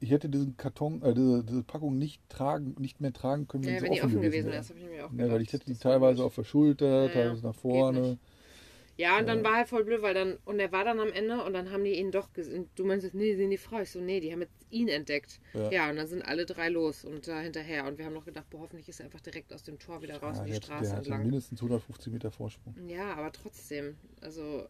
ich 0.00 0.10
hätte 0.10 0.28
diesen 0.28 0.56
Karton, 0.56 1.02
äh, 1.02 1.14
diese, 1.14 1.44
diese 1.44 1.62
Packung 1.62 1.98
nicht 1.98 2.20
tragen, 2.28 2.74
nicht 2.78 3.00
mehr 3.00 3.12
tragen 3.12 3.48
können, 3.48 3.64
Ja, 3.64 3.78
sie 3.78 3.84
wenn 3.84 3.92
die 3.92 4.02
offen 4.02 4.20
gewesen 4.22 4.46
wäre, 4.46 4.56
das 4.58 4.68
habe 4.70 4.78
ich 4.80 4.86
mir 4.86 5.06
auch 5.06 5.10
Ja, 5.10 5.16
gedacht. 5.16 5.32
weil 5.32 5.42
ich 5.42 5.52
hätte 5.52 5.66
die 5.66 5.76
teilweise 5.76 6.24
auf 6.24 6.34
der 6.34 6.44
Schulter, 6.44 7.06
Ja, 7.06 7.08
teilweise 7.08 7.42
nach 7.46 7.54
vorne. 7.54 8.18
Ja, 8.98 9.18
und 9.18 9.26
dann 9.26 9.38
Ja. 9.38 9.44
war 9.44 9.56
halt 9.56 9.68
voll 9.68 9.84
blöd, 9.84 10.00
weil 10.00 10.14
dann, 10.14 10.38
und 10.46 10.58
er 10.58 10.72
war 10.72 10.84
dann 10.84 11.00
am 11.00 11.12
Ende 11.12 11.42
und 11.44 11.52
dann 11.52 11.70
haben 11.70 11.84
die 11.84 11.92
ihn 11.98 12.10
doch 12.10 12.32
gesehen. 12.32 12.70
Du 12.76 12.84
meinst, 12.84 13.12
nee, 13.12 13.32
die 13.32 13.36
sind 13.36 13.50
die 13.50 13.58
Frau. 13.58 13.80
Ich 13.80 13.90
so, 13.90 14.00
nee, 14.00 14.20
die 14.20 14.32
haben 14.32 14.40
jetzt 14.40 14.56
ihn 14.70 14.88
entdeckt. 14.88 15.38
Ja. 15.52 15.70
Ja, 15.70 15.90
und 15.90 15.96
dann 15.96 16.06
sind 16.06 16.22
alle 16.22 16.46
drei 16.46 16.70
los 16.70 17.04
und 17.04 17.28
da 17.28 17.40
hinterher. 17.40 17.86
Und 17.86 17.98
wir 17.98 18.06
haben 18.06 18.14
noch 18.14 18.24
gedacht, 18.24 18.48
boah, 18.48 18.60
hoffentlich 18.60 18.88
ist 18.88 19.00
er 19.00 19.06
einfach 19.06 19.20
direkt 19.20 19.52
aus 19.52 19.64
dem 19.64 19.78
Tor 19.78 20.00
wieder 20.00 20.16
raus 20.22 20.36
Ja, 20.36 20.42
in 20.42 20.46
die 20.46 20.52
der, 20.52 20.60
Straße 20.60 20.90
der 20.90 20.98
entlang. 20.98 21.22
mindestens 21.24 21.60
150 21.60 22.12
Meter 22.12 22.30
Vorsprung. 22.30 22.74
Ja, 22.88 23.14
aber 23.14 23.32
trotzdem. 23.32 23.96
Also, 24.22 24.66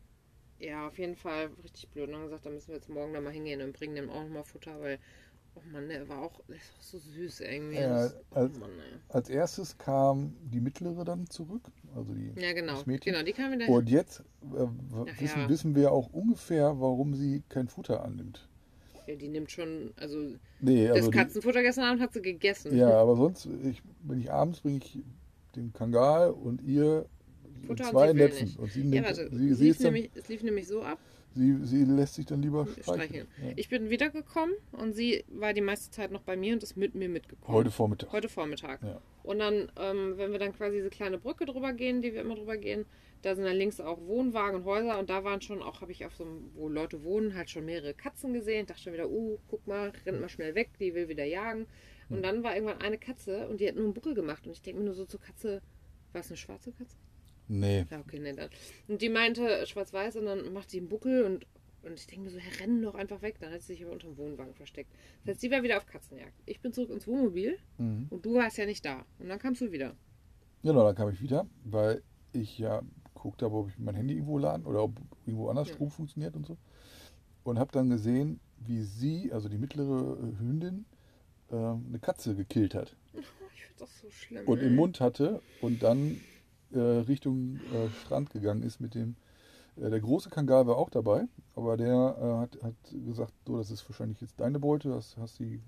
ja, 0.58 0.86
auf 0.86 0.98
jeden 0.98 1.16
Fall 1.16 1.50
richtig 1.62 1.88
blöd. 1.90 2.06
Und 2.06 2.12
dann 2.12 2.20
haben 2.22 2.24
wir 2.26 2.30
gesagt, 2.30 2.46
da 2.46 2.50
müssen 2.50 2.68
wir 2.68 2.76
jetzt 2.76 2.88
morgen 2.88 3.12
da 3.12 3.20
mal 3.20 3.32
hingehen 3.32 3.60
und 3.62 3.72
bringen 3.72 3.94
dem 3.96 4.10
auch 4.10 4.22
nochmal 4.22 4.44
Futter, 4.44 4.80
weil, 4.80 4.98
oh 5.54 5.60
Mann, 5.72 5.88
der 5.88 6.08
war 6.08 6.22
auch, 6.22 6.40
der 6.48 6.56
ist 6.56 6.72
auch 6.78 6.82
so 6.82 6.98
süß 6.98 7.40
irgendwie. 7.40 7.76
Ja, 7.76 8.02
das, 8.04 8.16
oh 8.30 8.34
als- 8.34 8.58
Mann. 8.58 8.70
Als 9.08 9.28
erstes 9.28 9.78
kam 9.78 10.34
die 10.42 10.60
mittlere 10.60 11.04
dann 11.04 11.26
zurück, 11.28 11.62
also 11.94 12.12
die 12.14 12.32
Ja, 12.40 12.52
genau. 12.52 12.74
das 12.74 12.86
Mädchen. 12.86 13.12
Genau, 13.12 13.24
die 13.24 13.32
kam 13.32 13.52
wieder 13.52 13.68
Und 13.68 13.88
jetzt 13.90 14.20
äh, 14.54 14.64
Ach 14.64 15.20
wissen, 15.20 15.40
ja. 15.42 15.48
wissen 15.48 15.74
wir 15.74 15.92
auch 15.92 16.08
ungefähr, 16.12 16.80
warum 16.80 17.14
sie 17.14 17.42
kein 17.48 17.68
Futter 17.68 18.04
annimmt. 18.04 18.48
Ja, 19.06 19.14
die 19.14 19.28
nimmt 19.28 19.52
schon, 19.52 19.92
also, 20.00 20.34
Nee, 20.60 20.88
das 20.88 20.96
also 20.96 21.10
die, 21.12 21.16
Katzenfutter 21.18 21.62
gestern 21.62 21.84
Abend 21.84 22.02
hat 22.02 22.12
sie 22.12 22.22
gegessen. 22.22 22.76
ja, 22.76 22.90
aber 22.90 23.14
sonst, 23.14 23.46
ich, 23.62 23.80
wenn 24.02 24.18
ich 24.20 24.32
abends 24.32 24.60
bringe 24.62 24.78
ich 24.78 24.98
dem 25.54 25.72
Kangal 25.72 26.32
und 26.32 26.60
ihr 26.62 27.06
Futter 27.66 27.84
und 27.84 27.90
zwei 27.90 28.12
Netzen. 28.12 28.44
nicht. 28.44 28.58
Und 28.58 28.72
sie, 28.72 28.80
Ja, 28.82 28.86
nimmt, 28.86 29.06
warte, 29.06 29.30
sie, 29.30 29.48
es, 29.50 29.58
lief 29.60 29.80
nämlich, 29.80 30.10
es 30.14 30.28
lief 30.28 30.42
nämlich 30.42 30.66
so 30.68 30.82
ab, 30.82 30.98
sie, 31.34 31.56
sie 31.64 31.84
lässt 31.84 32.14
sich 32.14 32.26
dann 32.26 32.42
lieber 32.42 32.66
streicheln. 32.66 32.84
streicheln. 32.84 33.26
Ja. 33.44 33.52
Ich 33.56 33.68
bin 33.68 33.90
wiedergekommen 33.90 34.54
und 34.72 34.94
sie 34.94 35.24
war 35.28 35.52
die 35.52 35.60
meiste 35.60 35.90
Zeit 35.90 36.10
noch 36.10 36.22
bei 36.22 36.36
mir 36.36 36.54
und 36.54 36.62
ist 36.62 36.76
mit 36.76 36.94
mir 36.94 37.08
mitgekommen. 37.08 37.56
Heute 37.56 37.70
Vormittag. 37.70 38.12
Heute 38.12 38.28
Vormittag. 38.28 38.82
Ja. 38.82 39.00
Und 39.22 39.38
dann, 39.40 39.70
ähm, 39.78 40.14
wenn 40.16 40.32
wir 40.32 40.38
dann 40.38 40.54
quasi 40.54 40.76
diese 40.76 40.90
kleine 40.90 41.18
Brücke 41.18 41.46
drüber 41.46 41.72
gehen, 41.72 42.00
die 42.00 42.12
wir 42.12 42.20
immer 42.20 42.36
drüber 42.36 42.56
gehen, 42.56 42.86
da 43.22 43.34
sind 43.34 43.44
dann 43.44 43.56
links 43.56 43.80
auch 43.80 43.98
Wohnwagen 44.06 44.60
und 44.60 44.64
Häuser 44.66 44.98
und 44.98 45.10
da 45.10 45.24
waren 45.24 45.40
schon 45.40 45.62
auch, 45.62 45.80
habe 45.80 45.90
ich 45.90 46.04
auf 46.06 46.14
so 46.14 46.24
einem, 46.24 46.50
wo 46.54 46.68
Leute 46.68 47.02
wohnen, 47.02 47.34
halt 47.34 47.50
schon 47.50 47.64
mehrere 47.64 47.92
Katzen 47.92 48.32
gesehen. 48.32 48.66
Dachte 48.66 48.82
schon 48.82 48.92
wieder, 48.92 49.08
uh, 49.10 49.38
guck 49.48 49.66
mal, 49.66 49.92
rennt 50.04 50.20
mal 50.20 50.28
schnell 50.28 50.54
weg, 50.54 50.70
die 50.78 50.94
will 50.94 51.08
wieder 51.08 51.24
jagen. 51.24 51.66
Und 52.08 52.22
dann 52.22 52.44
war 52.44 52.54
irgendwann 52.54 52.80
eine 52.80 52.98
Katze 52.98 53.48
und 53.48 53.60
die 53.60 53.66
hat 53.66 53.74
nur 53.74 53.84
einen 53.84 53.94
Buckel 53.94 54.14
gemacht 54.14 54.46
und 54.46 54.52
ich 54.52 54.62
denke 54.62 54.78
mir 54.78 54.86
nur 54.86 54.94
so 54.94 55.06
zur 55.06 55.18
Katze, 55.20 55.60
war 56.12 56.20
es 56.20 56.28
eine 56.28 56.36
schwarze 56.36 56.70
Katze? 56.70 56.96
Nee. 57.48 57.86
Ja, 57.90 58.00
okay, 58.00 58.18
nee, 58.18 58.32
dann. 58.32 58.50
Und 58.88 59.02
die 59.02 59.08
meinte 59.08 59.66
schwarz-weiß 59.66 60.16
und 60.16 60.24
dann 60.26 60.52
macht 60.52 60.70
sie 60.70 60.78
einen 60.78 60.88
Buckel 60.88 61.24
und, 61.24 61.46
und 61.82 61.94
ich 61.94 62.06
denke 62.06 62.24
mir 62.24 62.30
so, 62.30 62.38
Herr, 62.38 62.60
rennen 62.60 62.82
doch 62.82 62.94
einfach 62.94 63.22
weg. 63.22 63.36
Dann 63.40 63.52
hat 63.52 63.60
sie 63.62 63.74
sich 63.74 63.82
aber 63.84 63.92
unter 63.92 64.08
dem 64.08 64.16
Wohnwagen 64.16 64.54
versteckt. 64.54 64.90
Das 65.24 65.32
heißt, 65.34 65.40
sie 65.42 65.50
war 65.50 65.62
wieder 65.62 65.76
auf 65.76 65.86
Katzenjagd. 65.86 66.34
Ich 66.46 66.60
bin 66.60 66.72
zurück 66.72 66.90
ins 66.90 67.06
Wohnmobil 67.06 67.58
Mhm. 67.78 68.06
und 68.10 68.24
du 68.26 68.34
warst 68.34 68.56
ja 68.58 68.66
nicht 68.66 68.84
da. 68.84 69.04
Und 69.18 69.28
dann 69.28 69.38
kamst 69.38 69.60
du 69.60 69.70
wieder. 69.72 69.94
Genau, 70.62 70.84
dann 70.84 70.94
kam 70.96 71.08
ich 71.10 71.20
wieder, 71.20 71.46
weil 71.64 72.02
ich 72.32 72.58
ja 72.58 72.82
geguckt 73.14 73.42
habe, 73.42 73.54
ob 73.54 73.68
ich 73.68 73.78
mein 73.78 73.94
Handy 73.94 74.14
irgendwo 74.14 74.38
laden 74.38 74.66
oder 74.66 74.82
ob 74.82 74.92
irgendwo 75.24 75.48
anders 75.48 75.68
Ja. 75.68 75.74
Strom 75.74 75.90
funktioniert 75.90 76.34
und 76.34 76.46
so. 76.46 76.56
Und 77.44 77.58
habe 77.60 77.70
dann 77.72 77.88
gesehen, 77.90 78.40
wie 78.58 78.82
sie, 78.82 79.32
also 79.32 79.48
die 79.48 79.58
mittlere 79.58 80.18
äh, 80.18 80.38
Hündin, 80.40 80.84
äh, 81.50 81.54
eine 81.54 81.98
Katze 82.00 82.34
gekillt 82.34 82.74
hat 82.74 82.96
ich 83.14 83.62
finde 83.62 83.78
das 83.78 84.00
so 84.00 84.10
schlimm. 84.10 84.46
und 84.48 84.60
im 84.60 84.74
Mund 84.74 84.98
hatte 85.00 85.40
und 85.60 85.82
dann 85.84 86.20
äh, 86.76 86.98
Richtung 87.00 87.56
äh, 87.72 87.88
Strand 88.04 88.30
gegangen 88.30 88.62
ist 88.62 88.80
mit 88.80 88.94
dem. 88.94 89.16
Äh, 89.76 89.90
der 89.90 90.00
große 90.00 90.30
Kangal 90.30 90.66
war 90.66 90.76
auch 90.76 90.90
dabei, 90.90 91.26
aber 91.54 91.76
der 91.76 92.16
äh, 92.20 92.40
hat, 92.42 92.62
hat 92.62 92.74
gesagt, 93.04 93.32
so, 93.46 93.56
das 93.56 93.70
ist 93.70 93.88
wahrscheinlich 93.88 94.20
jetzt 94.20 94.38
deine 94.38 94.58
Beute, 94.58 94.88
das 94.90 95.16
hast 95.18 95.40
du 95.40 95.58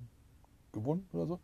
gewonnen 0.72 1.08
oder 1.12 1.26
so. 1.26 1.40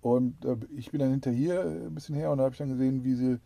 Und 0.00 0.44
äh, 0.44 0.56
ich 0.76 0.90
bin 0.90 1.00
dann 1.00 1.10
hinterher 1.10 1.62
ein 1.64 1.94
bisschen 1.94 2.14
her 2.14 2.30
und 2.30 2.38
da 2.38 2.44
habe 2.44 2.52
ich 2.52 2.58
dann 2.58 2.70
gesehen, 2.70 3.04
wie 3.04 3.14
sie, 3.14 3.38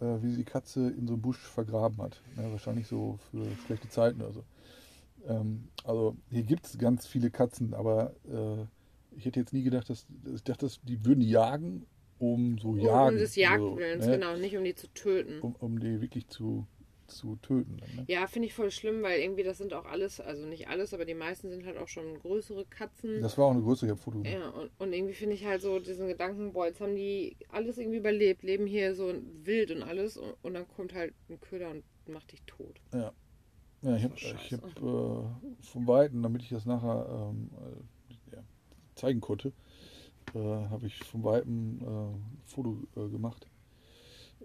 wie 0.00 0.30
sie 0.30 0.36
die 0.36 0.44
Katze 0.44 0.90
in 0.90 1.08
so 1.08 1.14
einem 1.14 1.22
Busch 1.22 1.40
vergraben 1.40 2.00
hat. 2.00 2.22
Ja, 2.36 2.48
wahrscheinlich 2.52 2.86
so 2.86 3.18
für 3.32 3.44
schlechte 3.66 3.88
Zeiten 3.88 4.22
oder 4.22 4.32
so. 4.32 4.44
Ähm, 5.26 5.64
also 5.82 6.14
hier 6.30 6.44
gibt 6.44 6.66
es 6.66 6.78
ganz 6.78 7.04
viele 7.04 7.32
Katzen, 7.32 7.74
aber 7.74 8.12
ich 9.10 9.24
hätte 9.24 9.40
jetzt 9.40 9.52
nie 9.52 9.64
gedacht, 9.64 9.90
dass 9.90 10.06
ich 10.32 10.44
dachte, 10.44 10.66
dass 10.66 10.80
die 10.82 11.04
würden 11.04 11.20
jagen 11.20 11.84
um 12.18 12.58
so 12.58 12.76
jagen. 12.76 13.14
um 13.14 13.18
des 13.18 13.34
so, 13.34 13.40
Jagdwillens, 13.40 14.06
ne? 14.06 14.12
genau, 14.12 14.36
nicht 14.36 14.56
um 14.56 14.64
die 14.64 14.74
zu 14.74 14.88
töten. 14.94 15.40
Um, 15.40 15.54
um 15.60 15.80
die 15.80 16.00
wirklich 16.00 16.28
zu, 16.28 16.66
zu 17.06 17.36
töten. 17.36 17.78
Dann, 17.78 17.96
ne? 17.96 18.04
Ja, 18.08 18.26
finde 18.26 18.48
ich 18.48 18.54
voll 18.54 18.70
schlimm, 18.70 19.02
weil 19.02 19.20
irgendwie 19.20 19.42
das 19.42 19.58
sind 19.58 19.72
auch 19.72 19.84
alles, 19.84 20.20
also 20.20 20.46
nicht 20.46 20.68
alles, 20.68 20.94
aber 20.94 21.04
die 21.04 21.14
meisten 21.14 21.50
sind 21.50 21.66
halt 21.66 21.78
auch 21.78 21.88
schon 21.88 22.18
größere 22.20 22.64
Katzen. 22.66 23.20
Das 23.22 23.38
war 23.38 23.46
auch 23.46 23.52
eine 23.52 23.62
größere 23.62 23.96
Foto 23.96 24.22
ja, 24.24 24.48
und, 24.50 24.70
und 24.78 24.92
irgendwie 24.92 25.14
finde 25.14 25.34
ich 25.34 25.44
halt 25.44 25.62
so 25.62 25.78
diesen 25.78 26.08
Gedanken, 26.08 26.52
boah, 26.52 26.66
jetzt 26.66 26.80
haben 26.80 26.96
die 26.96 27.36
alles 27.50 27.78
irgendwie 27.78 27.98
überlebt, 27.98 28.42
leben 28.42 28.66
hier 28.66 28.94
so 28.94 29.14
wild 29.44 29.70
und 29.70 29.82
alles 29.82 30.16
und, 30.16 30.34
und 30.42 30.54
dann 30.54 30.66
kommt 30.68 30.94
halt 30.94 31.14
ein 31.28 31.40
Köder 31.40 31.70
und 31.70 31.84
macht 32.06 32.32
dich 32.32 32.42
tot. 32.46 32.80
Ja, 33.82 33.96
ich 33.96 34.04
habe 34.04 34.14
So 34.16 34.34
ich 34.44 34.52
hab, 34.52 34.64
äh, 34.64 35.62
von 35.62 35.86
Weitem, 35.86 36.22
damit 36.22 36.42
ich 36.42 36.48
das 36.48 36.66
nachher 36.66 37.30
ähm, 37.30 37.50
äh, 37.56 38.36
ja, 38.36 38.42
zeigen 38.96 39.20
konnte, 39.20 39.52
äh, 40.34 40.38
habe 40.38 40.86
ich 40.86 40.96
von 41.04 41.24
Weitem 41.24 41.78
äh, 41.80 41.84
ein 41.86 42.40
Foto 42.46 42.78
äh, 42.96 43.08
gemacht. 43.08 43.46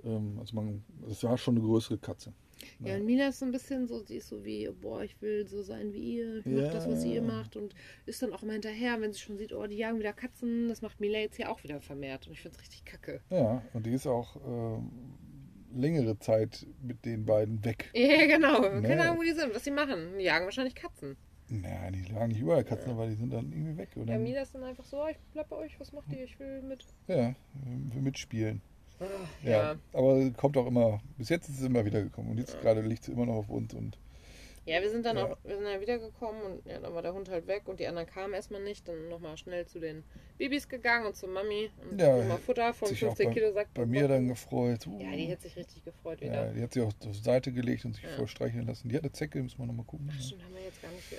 Ähm, 0.04 0.38
also 0.40 0.56
man, 0.56 0.84
das 1.08 1.24
war 1.24 1.38
schon 1.38 1.58
eine 1.58 1.66
größere 1.66 1.98
Katze. 1.98 2.34
Ja, 2.80 2.96
und 2.96 3.06
Mina 3.06 3.28
ist 3.28 3.40
so 3.40 3.46
ein 3.46 3.52
bisschen 3.52 3.88
so, 3.88 4.00
sie 4.04 4.16
ist 4.18 4.30
so 4.30 4.46
wie, 4.46 4.70
boah, 4.70 5.04
ich 5.04 5.22
will 5.22 5.46
so 5.48 5.62
sein 5.62 5.92
wie 5.92 6.18
ihr, 6.18 6.38
ich 6.38 6.46
mach 6.46 6.72
das, 6.72 6.88
was 6.88 7.04
Ja. 7.04 7.12
ihr 7.16 7.22
macht 7.22 7.58
und 7.58 7.76
ist 8.06 8.22
dann 8.22 8.32
auch 8.32 8.42
immer 8.42 8.54
hinterher, 8.54 9.02
wenn 9.02 9.12
sie 9.12 9.20
schon 9.20 9.38
sieht, 9.38 9.52
oh, 9.52 9.68
die 9.68 9.76
jagen 9.76 10.00
wieder 10.00 10.14
Katzen, 10.14 10.70
das 10.70 10.82
macht 10.82 11.02
Mila 11.02 11.20
jetzt 11.20 11.36
hier 11.36 11.52
auch 11.52 11.62
wieder 11.64 11.82
vermehrt 11.82 12.26
und 12.28 12.34
ich 12.34 12.42
finde 12.42 12.56
es 12.56 12.62
richtig 12.62 12.86
kacke. 12.86 13.20
Ja, 13.30 13.62
und 13.74 13.86
die 13.86 13.92
ist 13.92 14.08
auch 14.08 14.38
ähm, 14.48 14.90
längere 15.76 16.18
Zeit 16.20 16.66
mit 16.82 17.04
den 17.04 17.26
beiden 17.26 17.64
weg. 17.66 17.92
Ja, 17.94 18.28
genau. 18.28 18.62
Nee. 18.80 18.88
Keine 18.88 19.04
Ahnung, 19.04 19.18
wo 19.18 19.24
die 19.24 19.34
sind, 19.34 19.54
was 19.54 19.64
sie 19.66 19.72
machen. 19.72 20.18
Die 20.18 20.24
jagen 20.24 20.46
wahrscheinlich 20.46 20.76
Katzen. 20.76 21.18
Naja, 21.50 21.92
die 21.92 22.04
lagen 22.12 22.30
nicht 22.30 22.42
überall 22.42 22.64
Katzen, 22.64 22.92
aber 22.92 23.08
die 23.08 23.16
sind 23.16 23.32
dann 23.32 23.52
irgendwie 23.52 23.78
weg. 23.78 23.90
Und 23.96 24.08
Ja, 24.08 24.14
dann, 24.16 24.24
Mila 24.24 24.42
ist 24.42 24.56
dann 24.56 24.64
einfach 24.64 24.86
so, 24.86 25.04
oh, 25.04 25.08
ich 25.08 25.18
bleib 25.34 25.50
bei 25.50 25.56
euch, 25.58 25.80
was 25.80 25.92
macht 25.92 26.12
ihr? 26.12 26.24
Ich 26.24 26.40
will 26.40 26.62
mit. 26.64 26.86
ja, 27.08 27.36
wir 27.92 28.02
mitspielen. 28.02 28.62
Ja. 29.44 29.52
Ja, 29.52 29.76
aber 29.92 30.32
kommt 30.32 30.56
auch 30.56 30.68
immer, 30.68 31.02
bis 31.18 31.30
jetzt 31.30 31.50
ist 31.50 31.60
es 31.60 31.66
immer 31.66 31.84
wieder 31.86 32.02
gekommen 32.02 32.30
und 32.32 32.38
jetzt 32.38 32.60
gerade 32.62 32.82
liegt 32.82 33.04
sie 33.04 33.12
immer 33.12 33.26
noch 33.26 33.36
auf 33.36 33.50
uns 33.50 33.74
und 33.74 33.98
Ja, 34.66 34.82
wir 34.82 34.90
sind 34.90 35.06
dann 35.06 35.18
Ja. 35.18 35.26
auch, 35.26 35.38
wir 35.44 35.56
sind 35.58 35.66
dann 35.66 35.82
wiedergekommen 35.82 36.42
und 36.42 36.66
ja, 36.66 36.80
dann 36.80 36.94
war 36.94 37.02
der 37.02 37.14
Hund 37.14 37.28
halt 37.30 37.48
weg 37.48 37.68
und 37.68 37.80
die 37.82 37.88
anderen 37.88 38.08
kamen 38.08 38.34
erstmal 38.34 38.64
nicht. 38.64 38.88
Dann 38.88 39.10
nochmal 39.10 39.36
schnell 39.38 39.66
zu 39.66 39.80
den 39.80 40.04
Babys 40.38 40.70
gegangen 40.70 41.06
und 41.06 41.18
zur 41.18 41.28
Mami 41.30 41.70
und 41.90 42.00
Ja, 42.00 42.16
nochmal 42.16 42.38
Futter 42.38 42.74
von 42.74 42.88
sich 42.88 43.04
auch 43.04 43.10
15 43.10 43.28
bei- 43.28 43.34
Kilo 43.34 43.52
Sack 43.52 43.74
bei 43.74 43.86
mir 43.86 44.08
dann 44.08 44.28
gefreut. 44.30 44.88
Uh, 44.88 45.02
Ja, 45.02 45.12
die 45.12 45.30
hat 45.32 45.42
sich 45.42 45.56
richtig 45.58 45.84
gefreut 45.84 46.22
ja, 46.22 46.28
wieder. 46.28 46.54
die 46.54 46.62
hat 46.62 46.74
sich 46.74 46.82
auch 46.84 46.94
die 46.94 47.14
Seite 47.14 47.52
gelegt 47.52 47.84
und 47.84 47.94
sich 47.96 48.04
Ja. 48.06 48.12
voll 48.16 48.28
streicheln 48.28 48.66
lassen. 48.66 48.88
Die 48.88 48.96
hat 48.96 49.04
eine 49.04 49.12
Zecke, 49.12 49.44
müssen 49.44 49.58
wir 49.60 49.66
nochmal 49.66 49.86
gucken. 49.86 50.10
Ach, 50.16 50.22
stimmt, 50.22 50.44
haben 50.46 50.56
wir 50.56 50.62
jetzt 50.64 50.82
gar 50.82 50.92
nicht. 50.92 51.12
Ähm, 51.12 51.18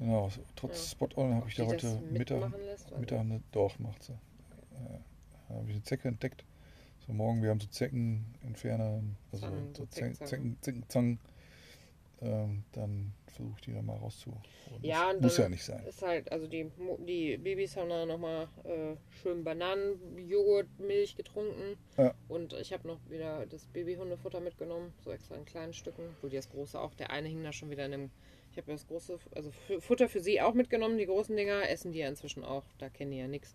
Genau, 0.00 0.30
trotz 0.54 0.78
Ja. 0.84 0.90
Spot-On 0.92 1.34
habe 1.34 1.48
ich 1.48 1.56
da 1.56 1.66
heute 1.66 2.00
Mittag, 2.12 2.52
lässt, 2.64 2.96
Mittag 2.96 3.18
eine 3.18 3.42
Dorf 3.50 3.80
macht 3.80 4.04
sie. 4.04 4.12
Ja, 4.74 5.56
habe 5.56 5.64
ich 5.66 5.72
eine 5.74 5.82
Zecke 5.82 6.06
entdeckt. 6.06 6.44
So 7.04 7.12
morgen, 7.12 7.42
wir 7.42 7.50
haben 7.50 7.58
so 7.58 7.66
Zeckenentferner, 7.66 9.02
also 9.32 9.46
Zangen, 9.46 9.74
so 9.74 9.82
so 9.82 9.86
Zecken, 9.86 10.14
Zickzacken. 10.14 10.28
Zecken, 10.28 10.56
Zeckenzangen. 10.62 11.18
Ähm, 12.20 12.64
dann 12.72 13.12
versuche 13.26 13.54
ich 13.58 13.64
die 13.66 13.72
dann 13.72 13.86
mal 13.86 13.96
rauszuholen. 13.96 14.42
Ja, 14.82 15.12
Muss 15.20 15.36
ja 15.36 15.48
nicht 15.48 15.62
sein. 15.64 15.84
Ist 15.86 16.02
halt, 16.02 16.32
also 16.32 16.48
die, 16.48 16.68
die 17.06 17.36
Babys 17.36 17.76
haben 17.76 17.88
dann 17.88 18.08
nochmal 18.08 18.48
äh, 18.64 18.96
schön 19.22 19.44
Bananen, 19.44 20.18
Joghurt, 20.28 20.66
Milch 20.80 21.14
getrunken. 21.14 21.76
Ja. 21.96 22.12
Und 22.28 22.54
ich 22.54 22.72
habe 22.72 22.88
noch 22.88 22.98
wieder 23.08 23.46
das 23.46 23.66
Babyhundefutter 23.66 24.40
mitgenommen, 24.40 24.92
so 25.04 25.12
extra 25.12 25.36
in 25.36 25.44
kleinen 25.44 25.72
Stücken. 25.72 26.02
Wo 26.20 26.26
die 26.26 26.34
das 26.36 26.50
große 26.50 26.80
auch, 26.80 26.92
der 26.94 27.10
eine 27.10 27.28
hing 27.28 27.44
da 27.44 27.52
schon 27.52 27.70
wieder 27.70 27.86
in 27.86 27.92
dem. 27.92 28.10
Ich 28.50 28.56
habe 28.56 28.72
das 28.72 28.88
große, 28.88 29.18
also 29.36 29.52
Fu- 29.52 29.78
Futter 29.80 30.08
für 30.08 30.20
sie 30.20 30.40
auch 30.40 30.54
mitgenommen, 30.54 30.98
die 30.98 31.06
großen 31.06 31.36
Dinger, 31.36 31.68
essen 31.68 31.92
die 31.92 32.00
ja 32.00 32.08
inzwischen 32.08 32.42
auch, 32.44 32.64
da 32.78 32.88
kennen 32.88 33.12
die 33.12 33.18
ja 33.18 33.28
nichts. 33.28 33.54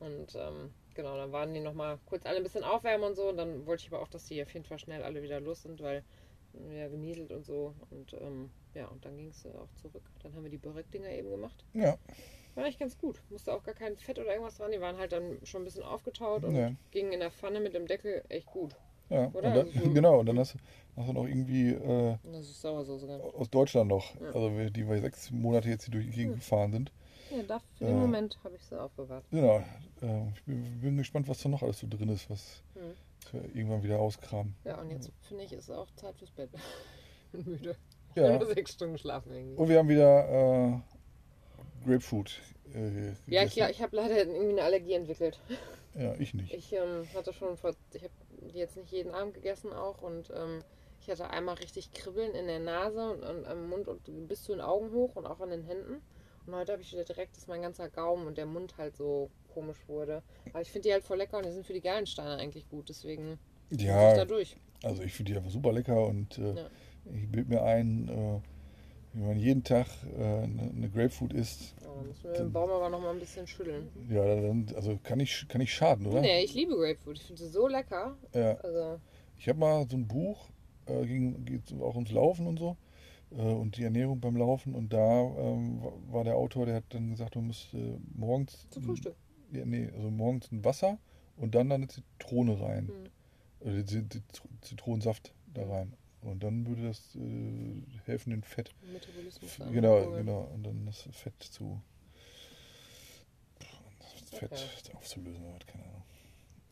Und 0.00 0.34
ähm, 0.34 0.70
genau, 0.94 1.16
dann 1.16 1.30
waren 1.30 1.54
die 1.54 1.60
nochmal 1.60 2.00
kurz 2.06 2.26
alle 2.26 2.38
ein 2.38 2.42
bisschen 2.42 2.64
aufwärmen 2.64 3.06
und 3.06 3.14
so. 3.14 3.28
Und 3.28 3.36
dann 3.36 3.64
wollte 3.66 3.84
ich 3.84 3.92
aber 3.92 4.02
auch, 4.02 4.08
dass 4.08 4.24
die 4.24 4.42
auf 4.42 4.52
jeden 4.52 4.64
Fall 4.64 4.80
schnell 4.80 5.04
alle 5.04 5.22
wieder 5.22 5.38
los 5.38 5.62
sind, 5.62 5.80
weil 5.80 6.02
wieder 6.54 6.88
genieselt 6.88 7.30
und 7.32 7.44
so. 7.44 7.74
Und 7.90 8.12
ähm, 8.14 8.50
ja, 8.74 8.86
und 8.88 9.04
dann 9.04 9.16
ging 9.16 9.28
es 9.28 9.44
auch 9.46 9.72
zurück. 9.74 10.02
Dann 10.22 10.34
haben 10.34 10.42
wir 10.44 10.50
die 10.50 10.58
Börek-Dinger 10.58 11.10
eben 11.10 11.30
gemacht. 11.30 11.64
Ja, 11.74 11.96
War 12.54 12.66
echt 12.66 12.78
ganz 12.78 12.98
gut. 12.98 13.22
Musste 13.30 13.52
auch 13.54 13.62
gar 13.64 13.74
kein 13.74 13.96
Fett 13.96 14.18
oder 14.18 14.28
irgendwas 14.32 14.56
dran. 14.58 14.70
Die 14.72 14.80
waren 14.80 14.96
halt 14.98 15.12
dann 15.12 15.38
schon 15.44 15.62
ein 15.62 15.64
bisschen 15.64 15.82
aufgetaut 15.82 16.44
und 16.44 16.54
Ja. 16.54 16.72
gingen 16.90 17.12
in 17.12 17.20
der 17.20 17.30
Pfanne 17.30 17.60
mit 17.60 17.74
dem 17.74 17.86
Deckel 17.86 18.22
echt 18.28 18.46
gut. 18.46 18.76
ja. 19.08 19.28
Oder? 19.28 19.36
Und 19.36 19.42
dann, 19.42 19.52
Also 19.68 19.80
so- 19.80 19.90
genau, 19.94 20.20
und 20.20 20.26
dann 20.26 20.38
hast, 20.38 20.54
du- 20.54 20.58
hast 20.96 21.08
du 21.08 21.12
noch 21.14 21.26
irgendwie 21.26 21.70
äh, 21.70 22.16
aus 23.34 23.50
Deutschland 23.50 23.88
noch, 23.88 24.14
Ja. 24.20 24.26
also 24.32 24.50
die 24.70 24.86
wir 24.88 25.00
sechs 25.00 25.30
Monate 25.30 25.68
jetzt 25.68 25.84
hier 25.84 25.92
durch 25.92 26.06
die 26.06 26.12
Gegend 26.12 26.32
Hm. 26.34 26.38
gefahren 26.40 26.72
sind. 26.72 26.92
Ja, 27.30 27.42
da, 27.44 27.58
für 27.78 27.84
Äh. 27.84 27.88
den 27.88 28.00
Moment 28.00 28.38
habe 28.44 28.56
ich 28.56 28.62
sie 28.64 28.78
aufbewahrt. 28.78 29.24
Genau, 29.30 29.58
äh, 30.02 30.28
ich 30.34 30.42
bin, 30.44 30.80
bin 30.80 30.96
gespannt, 30.98 31.28
was 31.28 31.40
da 31.42 31.48
noch 31.48 31.62
alles 31.62 31.78
so 31.78 31.86
drin 31.88 32.10
ist, 32.10 32.28
was 32.28 32.62
Hm. 32.74 32.92
Irgendwann 33.32 33.82
wieder 33.82 33.98
auskramen. 33.98 34.54
Ja, 34.64 34.80
und 34.80 34.90
jetzt 34.90 35.10
finde 35.28 35.44
ich, 35.44 35.52
ist 35.52 35.70
auch 35.70 35.90
Zeit 35.96 36.16
fürs 36.16 36.30
Bett. 36.30 36.50
bin 37.32 37.44
müde. 37.44 37.76
Ich 38.10 38.16
Ja. 38.16 38.32
habe 38.34 38.44
nur 38.44 38.54
sechs 38.54 38.72
Stunden 38.72 38.98
schlafen 38.98 39.32
irgendwie. 39.32 39.56
Und 39.56 39.68
wir 39.68 39.78
haben 39.78 39.88
wieder 39.88 40.28
äh, 40.28 40.80
Grapefruit 41.86 42.40
äh, 42.74 43.12
Ja, 43.26 43.44
ich, 43.44 43.54
ja, 43.56 43.68
ich 43.70 43.80
habe 43.82 43.96
leider 43.96 44.18
irgendwie 44.18 44.50
eine 44.52 44.62
Allergie 44.62 44.94
entwickelt. 44.94 45.38
ja, 45.94 46.14
ich 46.18 46.34
nicht. 46.34 46.52
Ich 46.52 46.72
ähm, 46.72 47.06
hatte 47.14 47.32
schon 47.32 47.56
vor, 47.56 47.74
ich 47.92 48.02
habe 48.02 48.12
jetzt 48.52 48.76
nicht 48.76 48.92
jeden 48.92 49.12
Abend 49.14 49.34
gegessen 49.34 49.72
auch 49.72 50.02
und 50.02 50.30
ähm, 50.34 50.62
ich 51.00 51.08
hatte 51.10 51.30
einmal 51.30 51.56
richtig 51.56 51.92
Kribbeln 51.92 52.34
in 52.34 52.46
der 52.46 52.60
Nase 52.60 53.10
und, 53.10 53.22
und 53.24 53.46
am 53.46 53.68
Mund 53.68 53.88
und 53.88 54.28
bis 54.28 54.44
zu 54.44 54.52
den 54.52 54.60
Augen 54.60 54.92
hoch 54.92 55.16
und 55.16 55.26
auch 55.26 55.40
an 55.40 55.50
den 55.50 55.62
Händen. 55.62 56.00
Und 56.46 56.54
heute 56.54 56.72
habe 56.72 56.82
ich 56.82 56.92
wieder 56.92 57.04
direkt, 57.04 57.36
dass 57.36 57.46
mein 57.46 57.62
ganzer 57.62 57.88
Gaumen 57.88 58.26
und 58.26 58.36
der 58.36 58.46
Mund 58.46 58.76
halt 58.76 58.96
so 58.96 59.30
komisch 59.52 59.78
wurde. 59.88 60.22
Aber 60.52 60.62
ich 60.62 60.70
finde 60.70 60.88
die 60.88 60.92
halt 60.92 61.04
voll 61.04 61.18
lecker 61.18 61.36
und 61.38 61.46
die 61.46 61.52
sind 61.52 61.66
für 61.66 61.72
die 61.72 61.80
Gallensteine 61.80 62.36
eigentlich 62.36 62.68
gut. 62.68 62.88
Deswegen 62.88 63.38
muss 63.70 64.02
ich 64.06 64.14
da 64.14 64.14
Ja, 64.18 64.24
durch. 64.24 64.56
also 64.82 65.02
ich 65.02 65.12
finde 65.12 65.32
die 65.32 65.38
einfach 65.38 65.50
super 65.50 65.72
lecker 65.72 66.06
und 66.06 66.38
äh, 66.38 66.54
Ja. 66.54 66.66
ich 67.14 67.28
bilde 67.30 67.48
mir 67.50 67.62
ein, 67.62 68.08
äh, 68.08 68.40
wenn 69.14 69.26
man 69.26 69.38
jeden 69.38 69.62
Tag 69.64 69.86
äh, 70.18 70.22
eine, 70.22 70.62
eine 70.74 70.88
Grapefruit 70.90 71.32
isst, 71.34 71.74
Ja, 71.82 71.88
dann 71.94 72.08
müssen 72.08 72.24
wir 72.24 72.32
den 72.32 72.52
Baum 72.52 72.70
aber 72.70 72.88
noch 72.88 73.00
mal 73.00 73.10
ein 73.12 73.18
bisschen 73.20 73.46
schütteln. 73.46 73.88
ja, 74.10 74.24
dann 74.24 74.66
also 74.74 74.98
kann 75.02 75.20
ich, 75.20 75.46
kann 75.48 75.60
ich 75.60 75.72
schaden, 75.74 76.06
oder? 76.06 76.20
Nee, 76.20 76.44
ich 76.44 76.54
liebe 76.54 76.74
Grapefruit. 76.76 77.18
Ich 77.18 77.24
finde 77.24 77.42
sie 77.42 77.48
so 77.48 77.68
lecker. 77.68 78.16
Ja. 78.34 78.56
Also, 78.56 79.00
Ich 79.38 79.48
habe 79.48 79.58
mal 79.58 79.86
so 79.88 79.96
ein 79.96 80.06
Buch, 80.06 80.48
äh, 80.86 81.04
ging, 81.06 81.44
geht 81.44 81.72
auch 81.80 81.94
ums 81.94 82.10
Laufen 82.12 82.46
und 82.46 82.58
so 82.58 82.76
äh, 83.32 83.42
und 83.42 83.76
die 83.76 83.84
Ernährung 83.84 84.20
beim 84.20 84.36
Laufen 84.36 84.74
und 84.74 84.92
da 84.92 85.20
ähm, 85.22 85.82
wa- 85.82 85.92
war 86.10 86.24
der 86.24 86.36
Autor, 86.36 86.66
der 86.66 86.76
hat 86.76 86.84
dann 86.90 87.10
gesagt, 87.10 87.34
du 87.34 87.40
musst 87.40 87.74
äh, 87.74 87.98
morgens 88.14 88.66
zum 88.70 88.82
Frühstück. 88.82 89.14
Ja, 89.52 89.64
nee, 89.64 89.90
also 89.94 90.10
morgens 90.10 90.50
ein 90.50 90.64
Wasser 90.64 90.98
und 91.36 91.54
dann 91.54 91.70
eine 91.70 91.86
Zitrone 91.88 92.60
rein. 92.60 92.88
Hm. 92.88 93.10
Oder 93.60 93.82
die, 93.82 94.02
die 94.02 94.22
Zitronensaft 94.62 95.32
da 95.54 95.66
rein. 95.68 95.92
Und 96.22 96.42
dann 96.42 96.66
würde 96.66 96.82
das 96.88 97.16
äh, 97.16 97.82
helfen, 98.06 98.30
den 98.30 98.42
Fett. 98.42 98.70
Metabolismus. 98.92 99.56
Genau, 99.72 99.96
ankurbeln. 99.98 100.26
genau. 100.26 100.50
Und 100.54 100.62
dann 100.64 100.86
das 100.86 101.08
Fett 101.12 101.34
zu. 101.42 101.80
Das 104.20 104.38
Fett 104.38 104.52
Okay. 104.52 104.96
aufzulösen 104.96 105.44
oder 105.44 105.64
keine 105.66 105.84
Ahnung. 105.84 106.02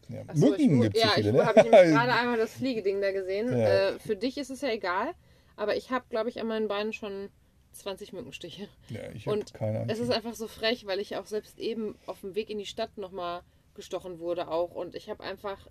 Ja, 0.09 0.23
Ach 0.27 0.35
so, 0.35 0.51
Mücken 0.51 0.77
ich, 0.77 0.81
gibt 0.83 0.97
es 0.97 1.03
Ja, 1.03 1.11
viele, 1.11 1.31
ich 1.31 1.37
ne? 1.37 1.47
habe 1.47 1.63
gerade 1.71 2.13
einmal 2.13 2.39
das 2.39 2.53
Fliegeding 2.55 3.01
da 3.01 3.13
gesehen. 3.13 3.53
Ja. 3.53 3.91
Äh, 3.91 3.99
für 3.99 4.17
dich 4.17 4.39
ist 4.39 4.51
es 4.51 4.61
ja 4.61 4.71
egal, 4.71 5.15
aber 5.57 5.77
ich 5.77 5.91
habe, 5.91 6.05
glaube 6.09 6.29
ich, 6.31 6.41
an 6.41 6.47
meinen 6.49 6.69
Beinen 6.69 6.93
schon 6.93 7.29
20 7.73 8.13
Mückenstiche. 8.13 8.69
ja, 8.89 9.11
ich 9.13 9.27
habe 9.27 9.39
Und 9.39 9.55
keine 9.55 9.79
Ahnung. 9.79 9.91
Es 9.91 9.99
ist 9.99 10.11
einfach 10.11 10.35
so 10.35 10.49
frech, 10.49 10.87
weil 10.87 10.99
ich 11.01 11.17
auch 11.17 11.27
selbst 11.27 11.59
eben 11.59 11.97
auf 12.07 12.21
dem 12.21 12.35
Weg 12.35 12.51
in 12.51 12.59
die 12.59 12.67
Stadt 12.67 12.97
nochmal 12.99 13.43
gestochen 13.75 14.19
wurde 14.19 14.49
auch. 14.49 14.73
Und 14.73 14.95
ich 14.95 15.09
habe 15.09 15.23
einfach 15.23 15.67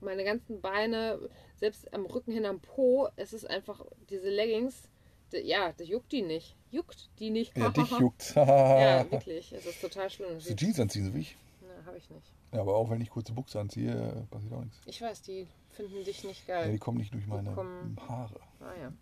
meine 0.00 0.24
ganzen 0.24 0.60
Beine, 0.60 1.18
selbst 1.56 1.92
am 1.92 2.06
Rücken 2.06 2.32
hin 2.32 2.46
am 2.46 2.60
Po, 2.60 3.08
es 3.16 3.32
ist 3.32 3.48
einfach 3.48 3.84
diese 4.08 4.30
Leggings, 4.30 4.88
die, 5.32 5.38
ja, 5.38 5.72
das 5.76 5.88
juckt 5.88 6.10
die 6.12 6.22
nicht. 6.22 6.56
Juckt 6.70 7.10
die 7.18 7.30
nicht. 7.30 7.56
Ja, 7.56 7.68
dich 7.70 7.90
juckt. 7.98 8.34
ja, 8.34 9.10
wirklich. 9.10 9.52
Es 9.52 9.66
ist 9.66 9.80
total 9.80 10.08
schlimm. 10.10 10.34
Musst 10.34 10.48
du 10.50 10.56
Jeans 10.56 10.78
anziehen, 10.80 11.04
so 11.06 11.14
wie 11.14 11.20
ich. 11.20 11.36
Ja, 11.62 11.84
habe 11.86 11.98
ich 11.98 12.08
nicht. 12.10 12.32
Ja, 12.52 12.60
aber 12.60 12.74
auch 12.76 12.90
wenn 12.90 13.00
ich 13.00 13.10
kurze 13.10 13.32
Buchse 13.32 13.60
anziehe, 13.60 13.90
äh, 13.92 14.22
passiert 14.32 14.52
auch 14.52 14.62
nichts. 14.64 14.80
Ich 14.86 15.00
weiß, 15.00 15.22
die 15.22 15.46
finden 15.70 16.02
dich 16.04 16.24
nicht 16.24 16.46
Ja, 16.48 16.62
geil. 16.62 16.72
die 16.72 16.78
kommen 16.78 16.98
nicht 16.98 17.14
durch 17.14 17.26
meine 17.26 17.52
kommen- 17.52 17.96
Haare. 18.08 18.40
Ah 18.60 18.72
ja. 18.80 18.92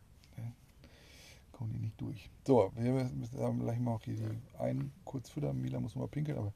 Kommen 1.58 1.72
die 1.72 1.80
nicht 1.80 2.00
durch. 2.00 2.30
So, 2.46 2.70
wir 2.76 2.92
müssen 2.92 3.60
gleich 3.60 3.78
mal 3.80 3.94
auch 3.94 4.02
hier 4.02 4.14
die 4.14 4.58
einen 4.58 4.92
kurz 5.04 5.28
füttern. 5.28 5.60
Mila 5.60 5.80
muss 5.80 5.96
mal 5.96 6.06
pinkeln, 6.06 6.38
aber 6.38 6.52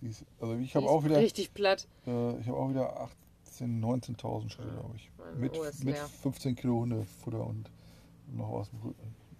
sie 0.00 0.08
ist, 0.08 0.24
also 0.40 0.54
ich 0.54 0.74
habe 0.74 0.88
auch 0.88 1.04
wieder, 1.04 1.18
Richtig 1.18 1.52
platt. 1.52 1.86
äh, 2.06 2.38
ich 2.40 2.48
habe 2.48 2.56
auch 2.56 2.70
wieder 2.70 3.08
18, 3.44 3.84
19.000 3.84 4.50
Schritte, 4.50 4.70
glaube 4.70 4.96
ich. 4.96 5.10
Mit, 5.38 5.52
mit 5.84 5.84
leer. 5.84 6.06
15 6.06 6.56
Kilo 6.56 6.80
Hundefutter 6.80 7.46
und 7.46 7.70
noch 8.32 8.52
was. 8.52 8.70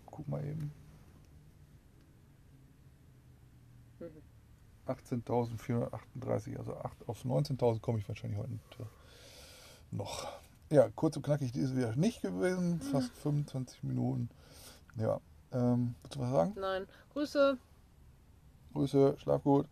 Guck 0.04 0.28
mal 0.28 0.44
eben. 0.44 0.70
Mhm. 3.98 4.10
18.438, 4.86 6.58
also 6.58 6.76
8, 6.76 7.08
auf 7.08 7.24
19.000 7.24 7.80
komme 7.80 7.98
ich 7.98 8.08
wahrscheinlich 8.08 8.38
heute 8.38 8.52
noch. 9.90 10.28
Ja, 10.70 10.88
kurz 10.90 11.16
und 11.16 11.22
knackig, 11.24 11.52
die 11.52 11.60
ist 11.60 11.74
wieder 11.76 11.96
nicht 11.96 12.22
gewesen, 12.22 12.80
fast 12.80 13.10
25 13.16 13.82
Minuten. 13.82 14.28
Ja, 14.98 15.20
ähm, 15.52 15.94
willst 16.02 16.16
du 16.16 16.20
was 16.20 16.30
sagen? 16.30 16.54
Nein. 16.56 16.86
Grüße. 17.10 17.58
Grüße, 18.72 19.16
schlaf 19.18 19.42
gut. 19.42 19.68